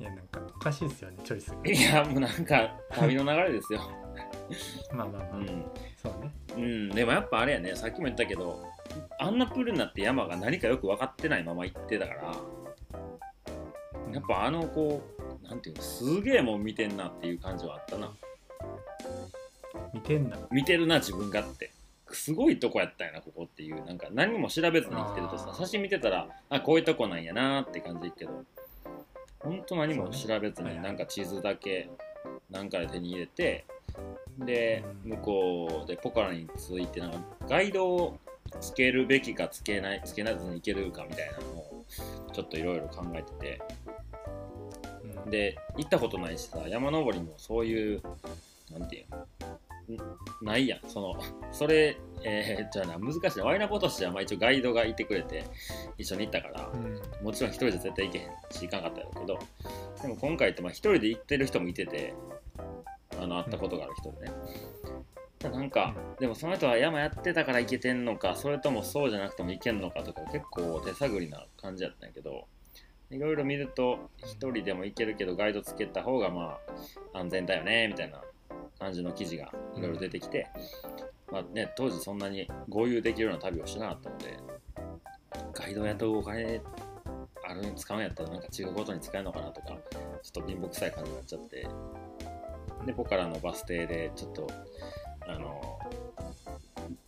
[0.00, 1.70] いやなんかおかしいですよねチョイスが。
[1.70, 3.80] いやもうなんか旅の流れですよ。
[4.94, 5.70] まあまあまあ、うん。
[6.02, 6.32] そうね。
[6.56, 8.64] うん、でもやっぱあれやねさっきも言ったけど
[9.18, 12.34] アンナプルナって山が何かよく分かってないまま行ってたから
[14.06, 14.14] うん。
[14.14, 15.02] やっぱあのこ
[15.44, 18.10] うなんていうのすげえもん見てんなっていう感じはあったな
[19.92, 21.70] 見てんな見てるな自分がって。
[22.12, 23.84] すごいとこやったんやなここっていう。
[23.84, 28.44] なんか何も調べずに来てるとさ写真見てたらあこういうとこなんやなって感じいくけど。
[29.40, 31.88] ほんと何も調べずになんか地図だけ
[32.50, 33.64] なんかで手に入れて
[34.38, 35.10] でうん。
[35.12, 38.18] 向こうでポカラに着いてなんかガイドを
[38.60, 41.84] つけるべきかつけないつけないずに行けるかみたいなのを
[42.32, 43.62] ちょっといろいろ考えてて。
[45.24, 45.30] うん。
[45.30, 48.02] で行ったことないしさ山登りもそういう
[48.72, 49.26] なんていうのん
[50.42, 50.80] ないやん。
[50.88, 51.16] その
[51.52, 53.44] それ、えーじゃあな難しいな。
[53.44, 55.44] ワイナポトシはまあ一応ガイドがいてくれて
[55.98, 57.24] 一緒に行ったからうん。
[57.24, 59.38] もちろん一人じゃ絶対行けへんし行かんかったけど
[60.02, 62.14] でも今回ってまあ一人で行ってる人もいてて
[63.18, 64.32] あの会ったことがある人でね、
[65.50, 72.46] なんかでもその人は山やってたから行けてんのかそれともそうじゃなくても行けんのかとか結構手探りな感じやったんやけど
[73.10, 76.58] いろいろ見ると一人でも行けるけどガイドつけた方がま
[77.14, 78.20] あ安全だよねみたいな
[78.80, 80.48] 感じの記事がいろいろ出てきて、
[81.30, 84.38] まあね、当時そんなに合流できるような旅をしてなかったので
[85.52, 86.60] ガイド雇うお金
[87.46, 89.76] あるに使うんやったらなんか違うことに使えるのかなとか
[90.22, 91.68] ちょっと貧乏くさい感じになっちゃって
[92.86, 94.46] でポカラのバス停でちょっと
[95.28, 95.78] あの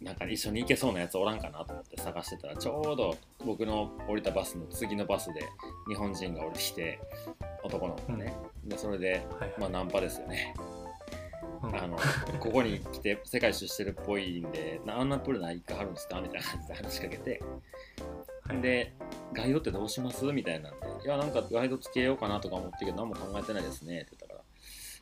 [0.00, 5.42] なんか一緒に行けそうなやつおらんかなと思って探してたらちょうど僕の降りたバスの次のバスで
[5.88, 7.00] 日本人が降りてきて
[7.64, 9.54] 男の子がね、でそれではいはい。
[9.58, 10.54] まあナンパですよね。
[10.76, 10.81] うん
[11.62, 11.96] あの
[12.40, 17.42] ここに来て世界一周してるっぽいんでなあんなプールないかはるんですかみたいな感じで話しかけて
[18.48, 18.60] はい。
[18.60, 18.92] で
[19.32, 20.24] ガイドってどうします？
[20.32, 24.40] みたいなんでいやなんかガイドつけようかなとか思ってるけど何も考えてないですねって言ったから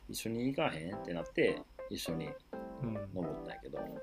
[0.09, 2.29] 一緒に行かへんってなって一緒に
[2.83, 2.93] うん。
[3.13, 4.01] 登ったんやけど、おう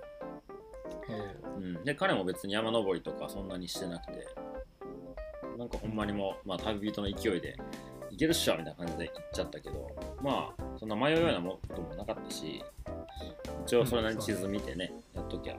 [1.59, 4.27] うん、で彼も別に山登りとかそんなにしてなくて
[5.57, 7.57] なんかほんまにもう、まあ、旅人の勢いで
[8.11, 9.91] 行けるっしょみたいな感じで行っちゃったけど
[10.23, 12.63] まあそんな迷うようなもこともなかったし
[13.67, 15.57] 一応それなりに地図見てね、やっときゃ。
[15.57, 15.59] う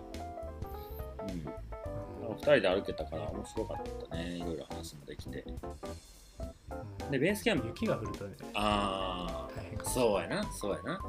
[2.31, 2.35] ん。
[2.35, 3.77] 2人で歩けたから面白かっ
[4.09, 4.37] たね。
[4.37, 5.43] いろいろ話もできて。
[5.47, 5.59] うん
[7.11, 8.35] でベースキャンプ雪が降るとね。
[8.53, 11.01] ああそうやなそうやな。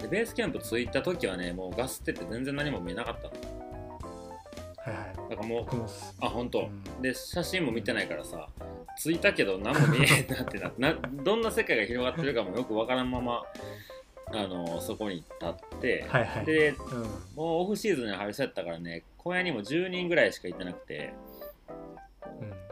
[0.00, 3.34] でベースキャンプ着いた時はねもうガスってて全然何も見えなかったの。
[4.78, 5.16] はいはい。
[5.30, 5.66] だからもう
[6.20, 6.64] あ本当、う
[6.98, 7.02] ん。
[7.02, 8.48] で写真も見てないからさ
[8.98, 13.42] 着いたけど何も見えへんなってななどんな世界が広がってるかもよくわからんまま
[14.34, 16.46] あのそこに立って、はいはい。
[16.46, 17.02] でうん。
[17.36, 21.12] もうオフシーズンに入りそうやったからね小屋にも10人ぐらいしか行ってなくて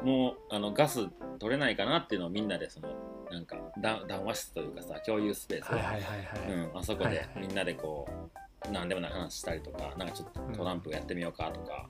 [0.01, 0.07] うん。
[0.07, 1.07] もうあのガス
[1.39, 2.89] 取れないかなっていうのをみんなでその
[3.31, 11.89] なんかだ談話室というかさ共有スペース、はいはいはいはい、うん、あそこはいはいでみんなでこう何でもない話したりとかなんかちょっとトランプやってみようかとか、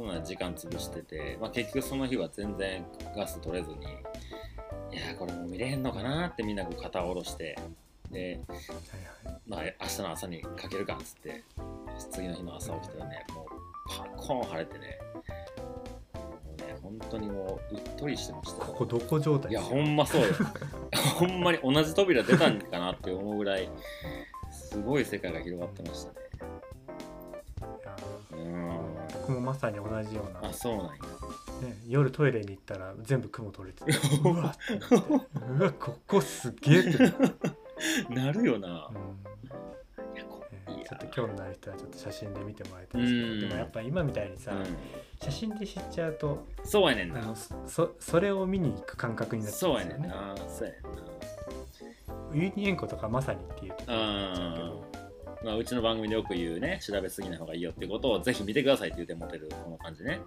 [0.00, 7.58] そんな時間潰してて、まあ、結局その日は全然ガス取れずにいやーこれもう見れへんのかなってみんなこう肩を下ろして
[8.10, 8.40] で、
[9.46, 11.44] まあ、明日の朝にかけるかっつって
[12.10, 14.98] 次の日の朝起きたらねもうパッコーン晴れてね
[16.14, 18.58] もうね本当にもううっとりしてました。
[18.58, 20.28] よここどこ状態いやほんまそうよ。
[21.18, 23.68] ほんまに同じ扉出たんかなって思うぐらい
[24.50, 26.18] すごい世界が広がってましたね。
[28.32, 28.79] うん
[29.30, 30.48] 僕もまさに同じような。
[30.48, 30.92] あ、そうなんや。
[30.92, 33.92] ね、夜トイレに行ったら全部雲取れてて
[34.24, 35.26] うわってなって
[35.58, 37.54] うわここすげえってなって、
[38.14, 38.68] なるよな。
[38.90, 40.16] うん。
[40.16, 43.40] いやこいやねちょっと興味のある人はちょっと写真で見てもらいたいですけうん。
[43.40, 44.76] どでもやっぱ今みたいにさ、うん。
[45.22, 47.20] 写真で知っちゃうとそうやねんな。
[47.20, 50.08] あのそそれを見に行く感覚になっちゃそううんやですよね。
[50.08, 50.36] ねんな。
[50.48, 50.90] そうやねんな。
[52.32, 54.84] ウユニ塩湖とかまさにっていうところになっちゃうけど
[55.44, 60.20] まあ、うちの番組でよく言うね調べすぎない方がいいよってことをぜひ見てくださいって言って持てるこの感じね。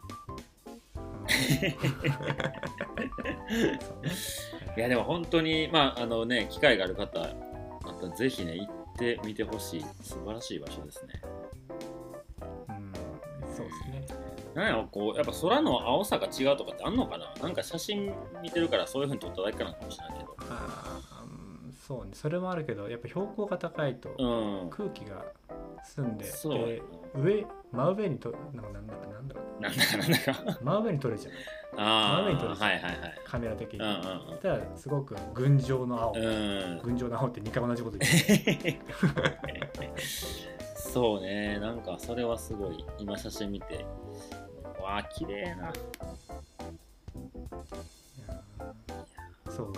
[4.76, 9.86] いやでも本当にまああのね機会がある方あったらぜひね行ってみてほしい。
[10.02, 11.22] 素晴らしい場所ですね。
[12.70, 12.92] うん
[13.56, 14.18] そうですね。
[14.56, 17.34] なんやろこうやっぱ空の青さが違うとかってあんのかな？
[17.42, 20.23] なんか写真見てるからそういう風に撮っただけかなかもしれない
[21.86, 22.12] そうね。
[22.14, 24.70] それもあるけどやっぱ標高が高いとうん。
[24.70, 25.26] 空気が
[25.84, 26.60] 澄んで、そう。
[26.60, 26.82] やで
[27.16, 29.62] 上真上にとなんかなんだかなんだろう。
[29.62, 30.18] ななんだかなんだ
[30.54, 30.60] か。
[30.64, 31.34] 真上に撮れちゃう。
[31.76, 33.22] あ真上に撮るあはいはいはい。
[33.26, 33.90] カメラ的に、うんう
[34.36, 36.26] んただすごく群青の青、うん。
[36.26, 38.12] うん群青の青って2回同じこと言っ
[38.58, 38.80] て
[40.76, 41.60] そうね。
[41.60, 43.86] なんかそれはすごい今写真見て
[44.82, 45.74] わあ綺麗な。
[49.50, 49.74] そう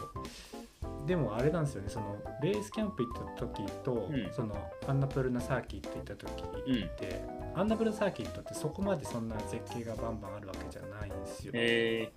[1.06, 4.30] でもあれなんですよねそのベースキャンプ行った時と、うん。
[4.32, 4.56] その
[4.88, 7.24] アンナプルナサーキット行った時って、
[7.56, 11.52] アンナプルナサーキットってそこまでそんな絶景がバンバンあるわけじゃないんですよ。
[11.54, 12.12] え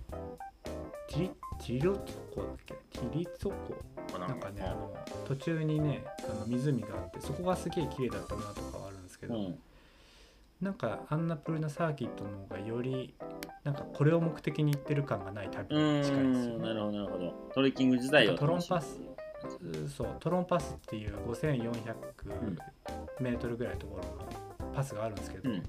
[1.07, 2.73] ティリティリロツコだっけ？
[2.73, 4.95] ティリツォコー、なんかねあの
[5.27, 9.59] 途中にねあの湖があってそこがすげえ綺麗だったなとかはあるんですけど、うん。
[10.61, 13.15] なんかアンナプルナサーキットの方がより
[13.69, 16.57] なんかこれを目的に行ってる感がない旅うに近いんですよね。
[16.57, 17.49] んなるほどなるほど。
[17.53, 18.99] トレッキング自体をトロンパス
[19.95, 21.95] そうトロンパスっていう5400
[23.19, 25.63] メートルぐらいのところのパスがあるんですけど、うん。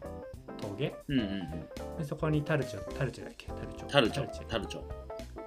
[0.61, 0.95] 峠？
[1.09, 1.99] むうんうんうん。
[1.99, 3.49] でそこにタルチョタルチョだっけ？
[3.49, 3.87] タルチョ。
[3.87, 4.83] タルチョタルチタルチョ。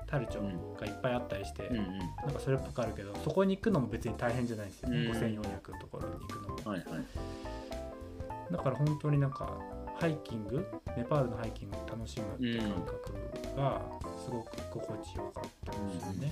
[0.06, 1.98] タルチョがいっぱいあったりして、うんうん。
[1.98, 4.90] なんかそれっぽくあるけどそこに行くのも別に大変じゃないんですよ。
[4.90, 5.12] ね、うん。
[5.12, 6.70] 5400のところに行くのも。
[6.70, 6.88] はいはい。
[8.52, 9.58] だから本当になんか
[10.00, 10.66] ハイキング
[10.98, 13.14] ネパールのハイキングを楽しむって感覚
[13.56, 13.82] が
[14.24, 16.32] すごく心地よかったんですよね、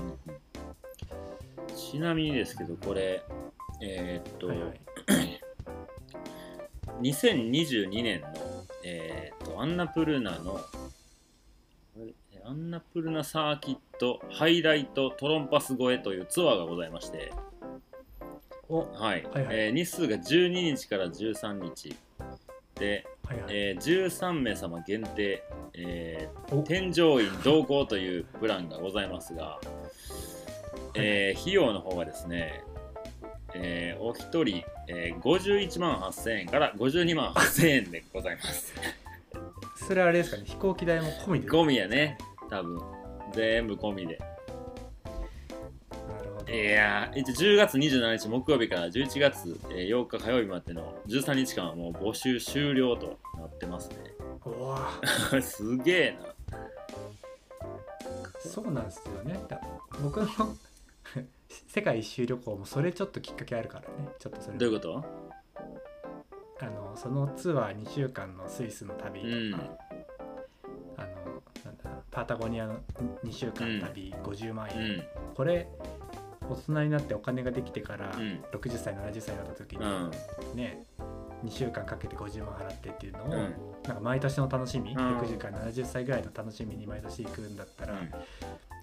[1.75, 3.23] ちなみにですけどこれ
[3.81, 4.79] えーっと、はいはい。
[7.01, 8.27] 2022年の、
[8.83, 10.59] えーっとアンナプルナの
[12.43, 17.31] アンナプルナサーキットハイライトトロンパス越えというツアーがございまして、
[18.67, 19.23] おはい。
[19.23, 19.55] はいはい。
[19.59, 21.95] えー日数が12日から13日。
[22.75, 29.59] で、はいはい、えー13名様限定、えーお添乗員同行というプランがございますが、
[30.95, 32.63] えー費用の方がですね、
[33.55, 38.73] えーお一人、えー51万8000円から52万8000円でございます。
[39.87, 42.17] それはあれですかね飛行機代も込みでゴミやね、
[42.49, 42.81] 多分。
[43.33, 44.19] 全部込みで。
[46.51, 53.95] いやー、一応10月27日木曜日から11月えー8日火曜日までの13日間はもう募集終了となってますね。
[54.45, 54.89] うわ
[55.41, 56.17] すげえ
[56.51, 56.57] な。
[58.39, 59.39] そうなんですよね。
[59.47, 59.61] だ
[60.03, 60.27] 僕の
[61.67, 64.09] 世界一周旅行もそれちょっときっかけあるからね。
[64.19, 64.57] ちょっとそれ。
[64.57, 65.05] どういうこと？
[66.59, 69.53] あのそのツアー2週間のスイスの旅、うん。
[69.55, 72.79] あのなんだパタゴニアの
[73.23, 75.03] 2週間旅50万う円、ん。
[75.33, 75.67] これ
[76.51, 78.43] 大人になってお金ができてからうん。
[78.53, 80.11] 60歳70歳になった時に、うん。
[80.55, 80.85] ね
[81.43, 83.31] 2週間かけて50万払ってっていうのを、うん。
[83.31, 84.97] なんか毎年の楽しみ、うん。
[85.19, 87.95] 60から70歳ぐらいの楽しみに毎年行くんだったら、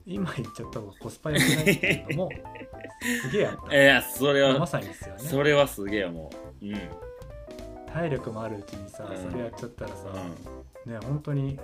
[0.07, 2.31] 今言っちゃった方がコスパ良くないっていうのも
[3.23, 5.21] すげえあった、いやそれはまさにですよね。
[5.21, 6.31] それはすげえも
[6.63, 6.67] う。
[6.67, 6.75] うん。
[7.93, 9.31] 体力もあるうちにさ、うん。
[9.31, 10.09] それやっちゃったらさ、
[10.87, 10.93] うん。
[10.93, 11.59] ね本当に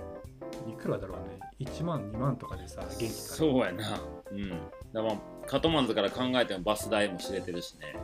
[0.67, 1.39] いくらだろうね。
[1.59, 3.99] 1万2万とかでさ元気そうやな。
[4.31, 4.61] うん
[4.95, 5.15] だまあ
[5.45, 7.95] カトマンズから考えてもバス代も知れてるしね。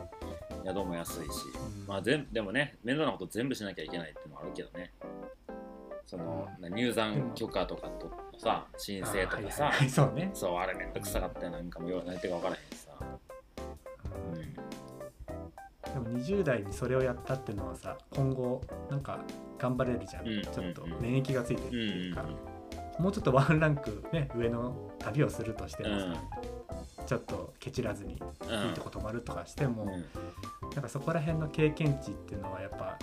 [0.64, 1.18] 宿も安いし。
[1.80, 1.86] うん。
[1.86, 4.92] まあ全でもね面倒なこと全部しなきゃいけないっていうのはあるけどね。
[6.04, 9.88] その、入山許可とかとさ申請とかさ、はいはいはい。
[9.90, 11.52] そうね、そうあれめんどくさかったよ。
[11.52, 12.92] なんかもよう何てるか分からへんしさ、
[15.94, 19.20] でも20代にそれをやったっていうのはさ今後なんか
[19.58, 22.24] 頑張れるじゃん、うんちょっとうん免疫がついてるってうん、うんいうか、
[22.98, 26.10] もうちょっとワンランクね上の旅をするとしてうん。
[26.10, 26.22] もさ、
[27.06, 29.90] ちょっとケチらずにいいうんとこ泊まるとかしても、うん。
[30.70, 32.98] なんかそこら辺の経験値っていうのはやっぱ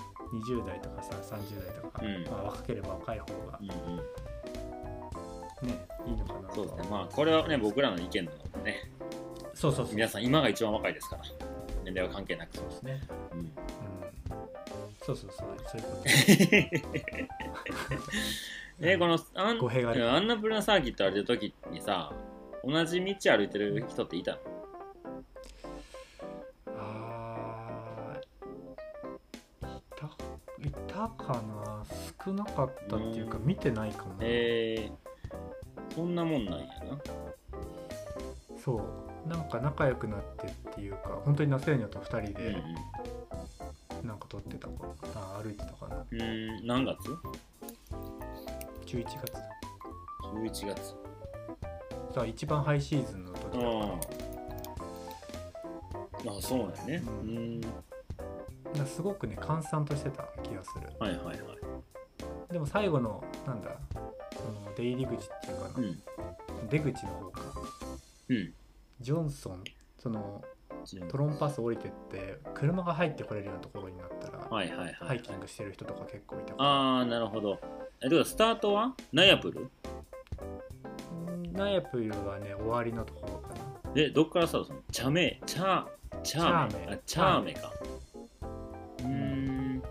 [0.48, 2.24] 20代とかさ30代とか、うん。
[2.32, 3.98] まあ、若ければ若い方がうんうん。
[5.68, 6.56] ねいいのかなと。
[6.56, 6.88] そうですね。
[6.90, 8.92] まあこれはね僕らの意見なのでね
[9.54, 9.96] そうそうそう。
[9.96, 11.24] 皆さん今が一番若いですから
[11.84, 12.58] 年齢は関係なく。
[12.58, 13.02] そうですね、
[13.34, 13.40] うん。
[13.40, 13.52] うん、
[15.02, 15.48] そうそうそう。
[15.68, 17.00] そういうこと
[18.82, 20.09] えこのアン語弊がある。
[20.11, 22.13] アンナプルナサーキット歩いてる時にさ
[22.63, 24.39] 同じ道歩いてる人っていたの？
[26.77, 31.86] あーいたいたかな？
[32.25, 33.45] 少なかったっていうかうん。
[33.45, 36.73] 見てないかも、えー、そんなもんなんやな。
[38.63, 38.84] そう。
[39.30, 42.63] なんか仲良くなってっていうか本当にナセーニョと2人うんで
[44.03, 44.73] なんか撮ってたか
[45.15, 46.05] あ歩いてたかな。
[46.09, 46.25] うんう
[46.61, 46.97] ん何月？
[48.90, 49.14] 11月
[50.64, 50.96] ?11 月。
[52.12, 53.72] さあ一番ハイシーズンの時だから
[56.34, 57.04] ああそうなんやね。
[57.06, 57.68] ううんんだ
[58.88, 60.88] すごくね閑散としてた気がする。
[61.00, 61.38] はいはいはい。
[62.52, 64.00] でも最後のなんだそ
[64.52, 65.82] の出入り口っていうかな、う
[66.66, 66.70] ん。
[66.70, 67.42] 出口の方か。
[68.30, 68.56] うん。
[69.00, 69.64] ジョンソン
[70.00, 70.44] その
[71.10, 76.70] トロンパス降りてって車が入ってこれるようなところになったら、はいはいはい、ハイキングしてる人とか結構いたから。
[76.70, 77.60] ああなるほど
[78.02, 78.95] えどうだスタートは？
[79.12, 79.70] ナヤプル？
[81.28, 83.50] うんナヤプルはね終わりのところか
[83.86, 83.91] な。
[83.93, 84.84] でどっからスタートするの？
[84.91, 85.86] チャメチャ
[86.24, 87.72] チャーメチャーメあチャーメか
[89.02, 89.82] うーん。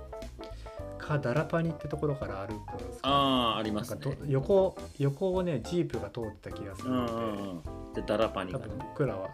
[0.99, 4.01] かダラパニってところから歩くんですかああありますね。
[4.01, 7.63] ど横横をねジープが通ってた気がするの
[7.95, 9.29] で、ダラパニ多分かね僕らは。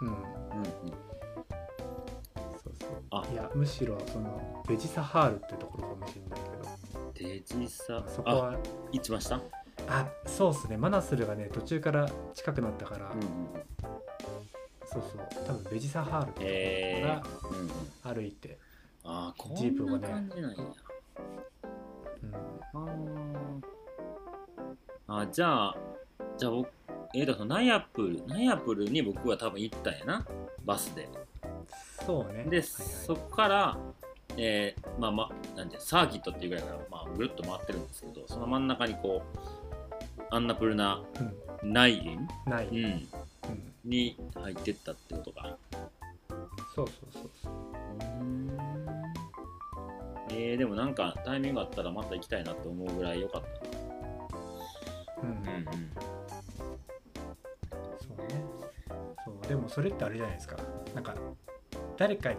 [0.00, 0.08] うん。
[0.08, 0.20] うんうん。
[0.64, 0.70] そ
[2.70, 2.88] うそう。
[3.10, 3.24] あ。
[3.32, 6.40] いやむしろそのベジサハールってところかもしれない。
[6.40, 6.50] け
[7.22, 8.58] デジサどそこあは
[8.92, 9.40] 行きました？
[9.88, 10.76] あそうっすね。
[10.76, 13.48] マナスルがね途中から近くなったから、うんうん
[14.84, 15.46] そうそう。
[15.46, 17.68] 多分ベジサハールってところえかー、うんうん。
[17.68, 18.58] ら歩いて、
[19.04, 20.08] あジープんながね。
[20.12, 20.56] 感じなんや。
[22.22, 22.34] うん。
[22.74, 25.22] あー。
[25.22, 25.76] あじゃあ
[26.36, 26.68] じゃあ僕
[27.14, 30.26] えーとそのナヤプルナヤプルに僕は多分行ったんやな。
[30.64, 31.08] バスで。
[32.04, 32.44] そうね。
[32.44, 33.78] で、はいそこから、
[34.36, 39.38] えーまあまあ、なんてサーキットっていうぐらいから、まあ、ぐるっと回ってるんですけど、その真ん中にこう、
[40.30, 41.02] アンナプルナは
[41.62, 43.08] い内園、うん、ない、うん、うん。
[43.84, 45.56] に入ってったってことか。
[46.74, 47.52] そうそうそうそう。
[50.30, 53.48] えー、でもなんかタイミングあったらまた行きたいなって思うぐらい良かった。
[55.22, 55.42] うん。
[55.42, 55.52] な。
[55.52, 55.64] うんうん。
[58.00, 58.44] そうね。
[59.24, 59.48] そう。
[59.48, 60.56] でもそれってあれじゃないですか。
[60.94, 61.14] なんか
[61.96, 62.36] 誰かに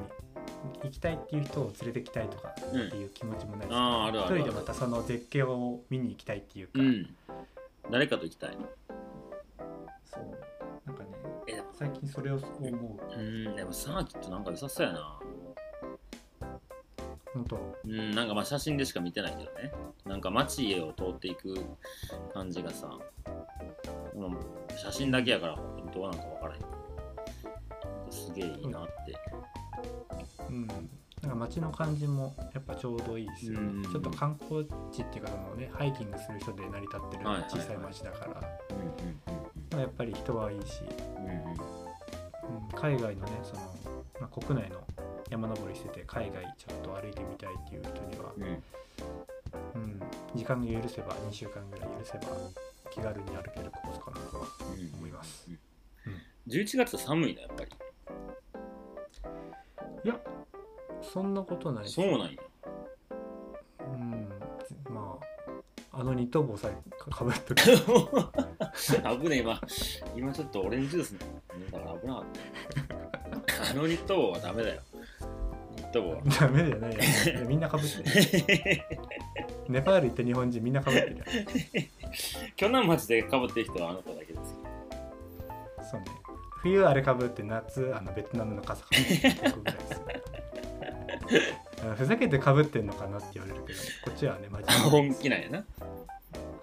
[0.84, 4.39] 行きたいっていう人を連れてきたいとかっていう気持ちもないですか、ああ、あるあるある。
[4.39, 7.16] 一人でまたその絶景を見に行きたいっていうか、うん。
[7.91, 8.57] 誰かと行きたい。
[10.05, 10.24] そう
[10.86, 11.09] なんかね
[11.74, 15.20] 最近それを思ううん、でもサーキットなんか良さそうやな。
[17.34, 19.72] 本当うん、なんかまあ写真でしか見てないけどね。
[20.05, 21.55] なんか街を通っていく
[22.34, 22.99] 感じがさ、
[24.14, 24.38] うん、
[24.78, 26.61] 写真だけやから本当はなんか分からへん。
[28.11, 28.91] すげえいいなって。
[29.32, 30.12] うん
[31.22, 38.26] なんか街の感じもやっぱちょうどいいですよね、うんちょっと観光地っていうかそのねハイキングする人で成り立ってる小さい町だか
[39.72, 40.82] ら、やっぱり人はいいし、
[41.18, 41.32] うんうん。
[41.32, 41.38] うん。
[41.38, 41.58] うんうん
[42.76, 43.62] 海外のねその、
[44.20, 44.84] まあ、国内の
[45.30, 48.64] 山登りしてて海外ちょっと歩いてみたいっていう人には、うん。
[49.76, 50.01] うん、
[50.36, 52.24] 時間が許せば2週間ぐらい許せば
[52.91, 54.45] 気軽に歩けるコースかなとは
[54.76, 55.60] うん思います、うん
[56.45, 57.72] 11月寒いなやっぱり。
[61.14, 62.28] そんなことないそうなんや。
[63.80, 64.30] うん
[64.89, 65.18] ま
[65.91, 67.61] ああのニット帽さえかぶっとく
[69.22, 69.61] 危ねえ今。
[70.16, 72.26] 今ちょっとオレンジジュース飲んだから危なかっ
[73.45, 73.72] た。
[73.72, 74.82] あのニット帽はダメだよ。
[75.78, 76.22] ニット帽は。
[76.39, 78.82] ダメだよねいやみんなかぶってる
[79.70, 81.24] ネパール行った日本人みんなかぶってるよ
[82.55, 84.43] 去年町でかぶってる人はあなただけですよ。
[85.91, 86.07] そうね
[86.64, 89.76] 冬あれかぶって夏あのベトナムの傘かぶって僕ぐらい
[91.94, 95.66] ですよあのふざけてかぶってんのかなって言われるけどこっちはね真面目本気なんやな。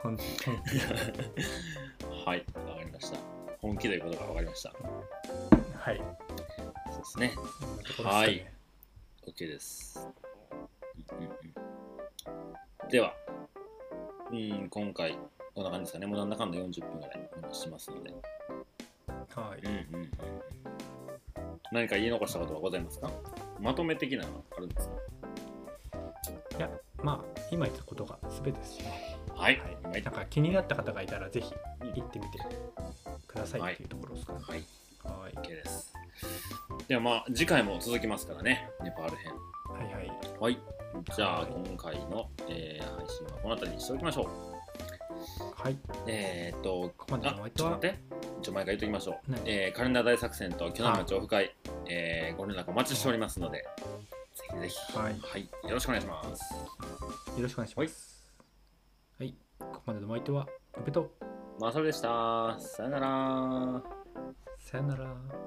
[0.03, 0.23] 本気
[2.25, 3.19] はい、わかりました。
[3.61, 4.73] 本気ということがわかりました。
[5.79, 6.03] はい
[6.91, 7.35] そうですね。
[7.83, 8.47] ですかねはい
[9.27, 10.09] OK です。
[11.11, 11.25] うんうん
[12.83, 13.15] うん、では、
[14.31, 15.17] うん、今回、
[15.55, 16.07] こんな感じですかね。
[16.07, 18.11] もうなんだかんだ40分ぐらいししますので。
[19.35, 20.11] はいうんうんうん、
[21.73, 23.11] 何か言い残したことはございますか？
[23.61, 24.95] まとめ的なのはあるんですか？
[26.61, 26.69] いや
[27.03, 29.59] まあ今言ったことが全てですしねはい。
[29.83, 31.55] はいなんか気になった方がいたらぜひ
[31.95, 32.39] 行ってみて
[33.27, 34.59] くださいっていうところですかねはい。
[34.59, 35.95] はい OK です。
[36.87, 38.69] ではまあ、次回も続きますからね。
[38.85, 39.33] ネパール編。
[39.33, 40.59] はいはいはい。
[41.17, 44.27] じゃあ、今回の、えー配信はこの辺りにしておきましょう。
[45.55, 47.71] はいえー、っと、ここまであのお相手は？
[47.71, 47.99] ちょっと待って。
[48.43, 49.33] ちょ、毎回言っときましょう。
[49.33, 49.43] 何？
[49.47, 51.55] えーカレンダー大作戦と去年の町府会、
[51.89, 53.65] えーご連絡お待ちしておりますので、
[54.71, 56.55] ぜひぜひ、はいよろしくお願いします。
[56.55, 58.31] よろしくお願いします
[59.19, 60.47] はいここまでのお相手は
[60.79, 61.11] 宇部と
[61.59, 62.57] まさるでした。
[62.59, 63.83] さよなら。
[64.59, 65.40] さよなら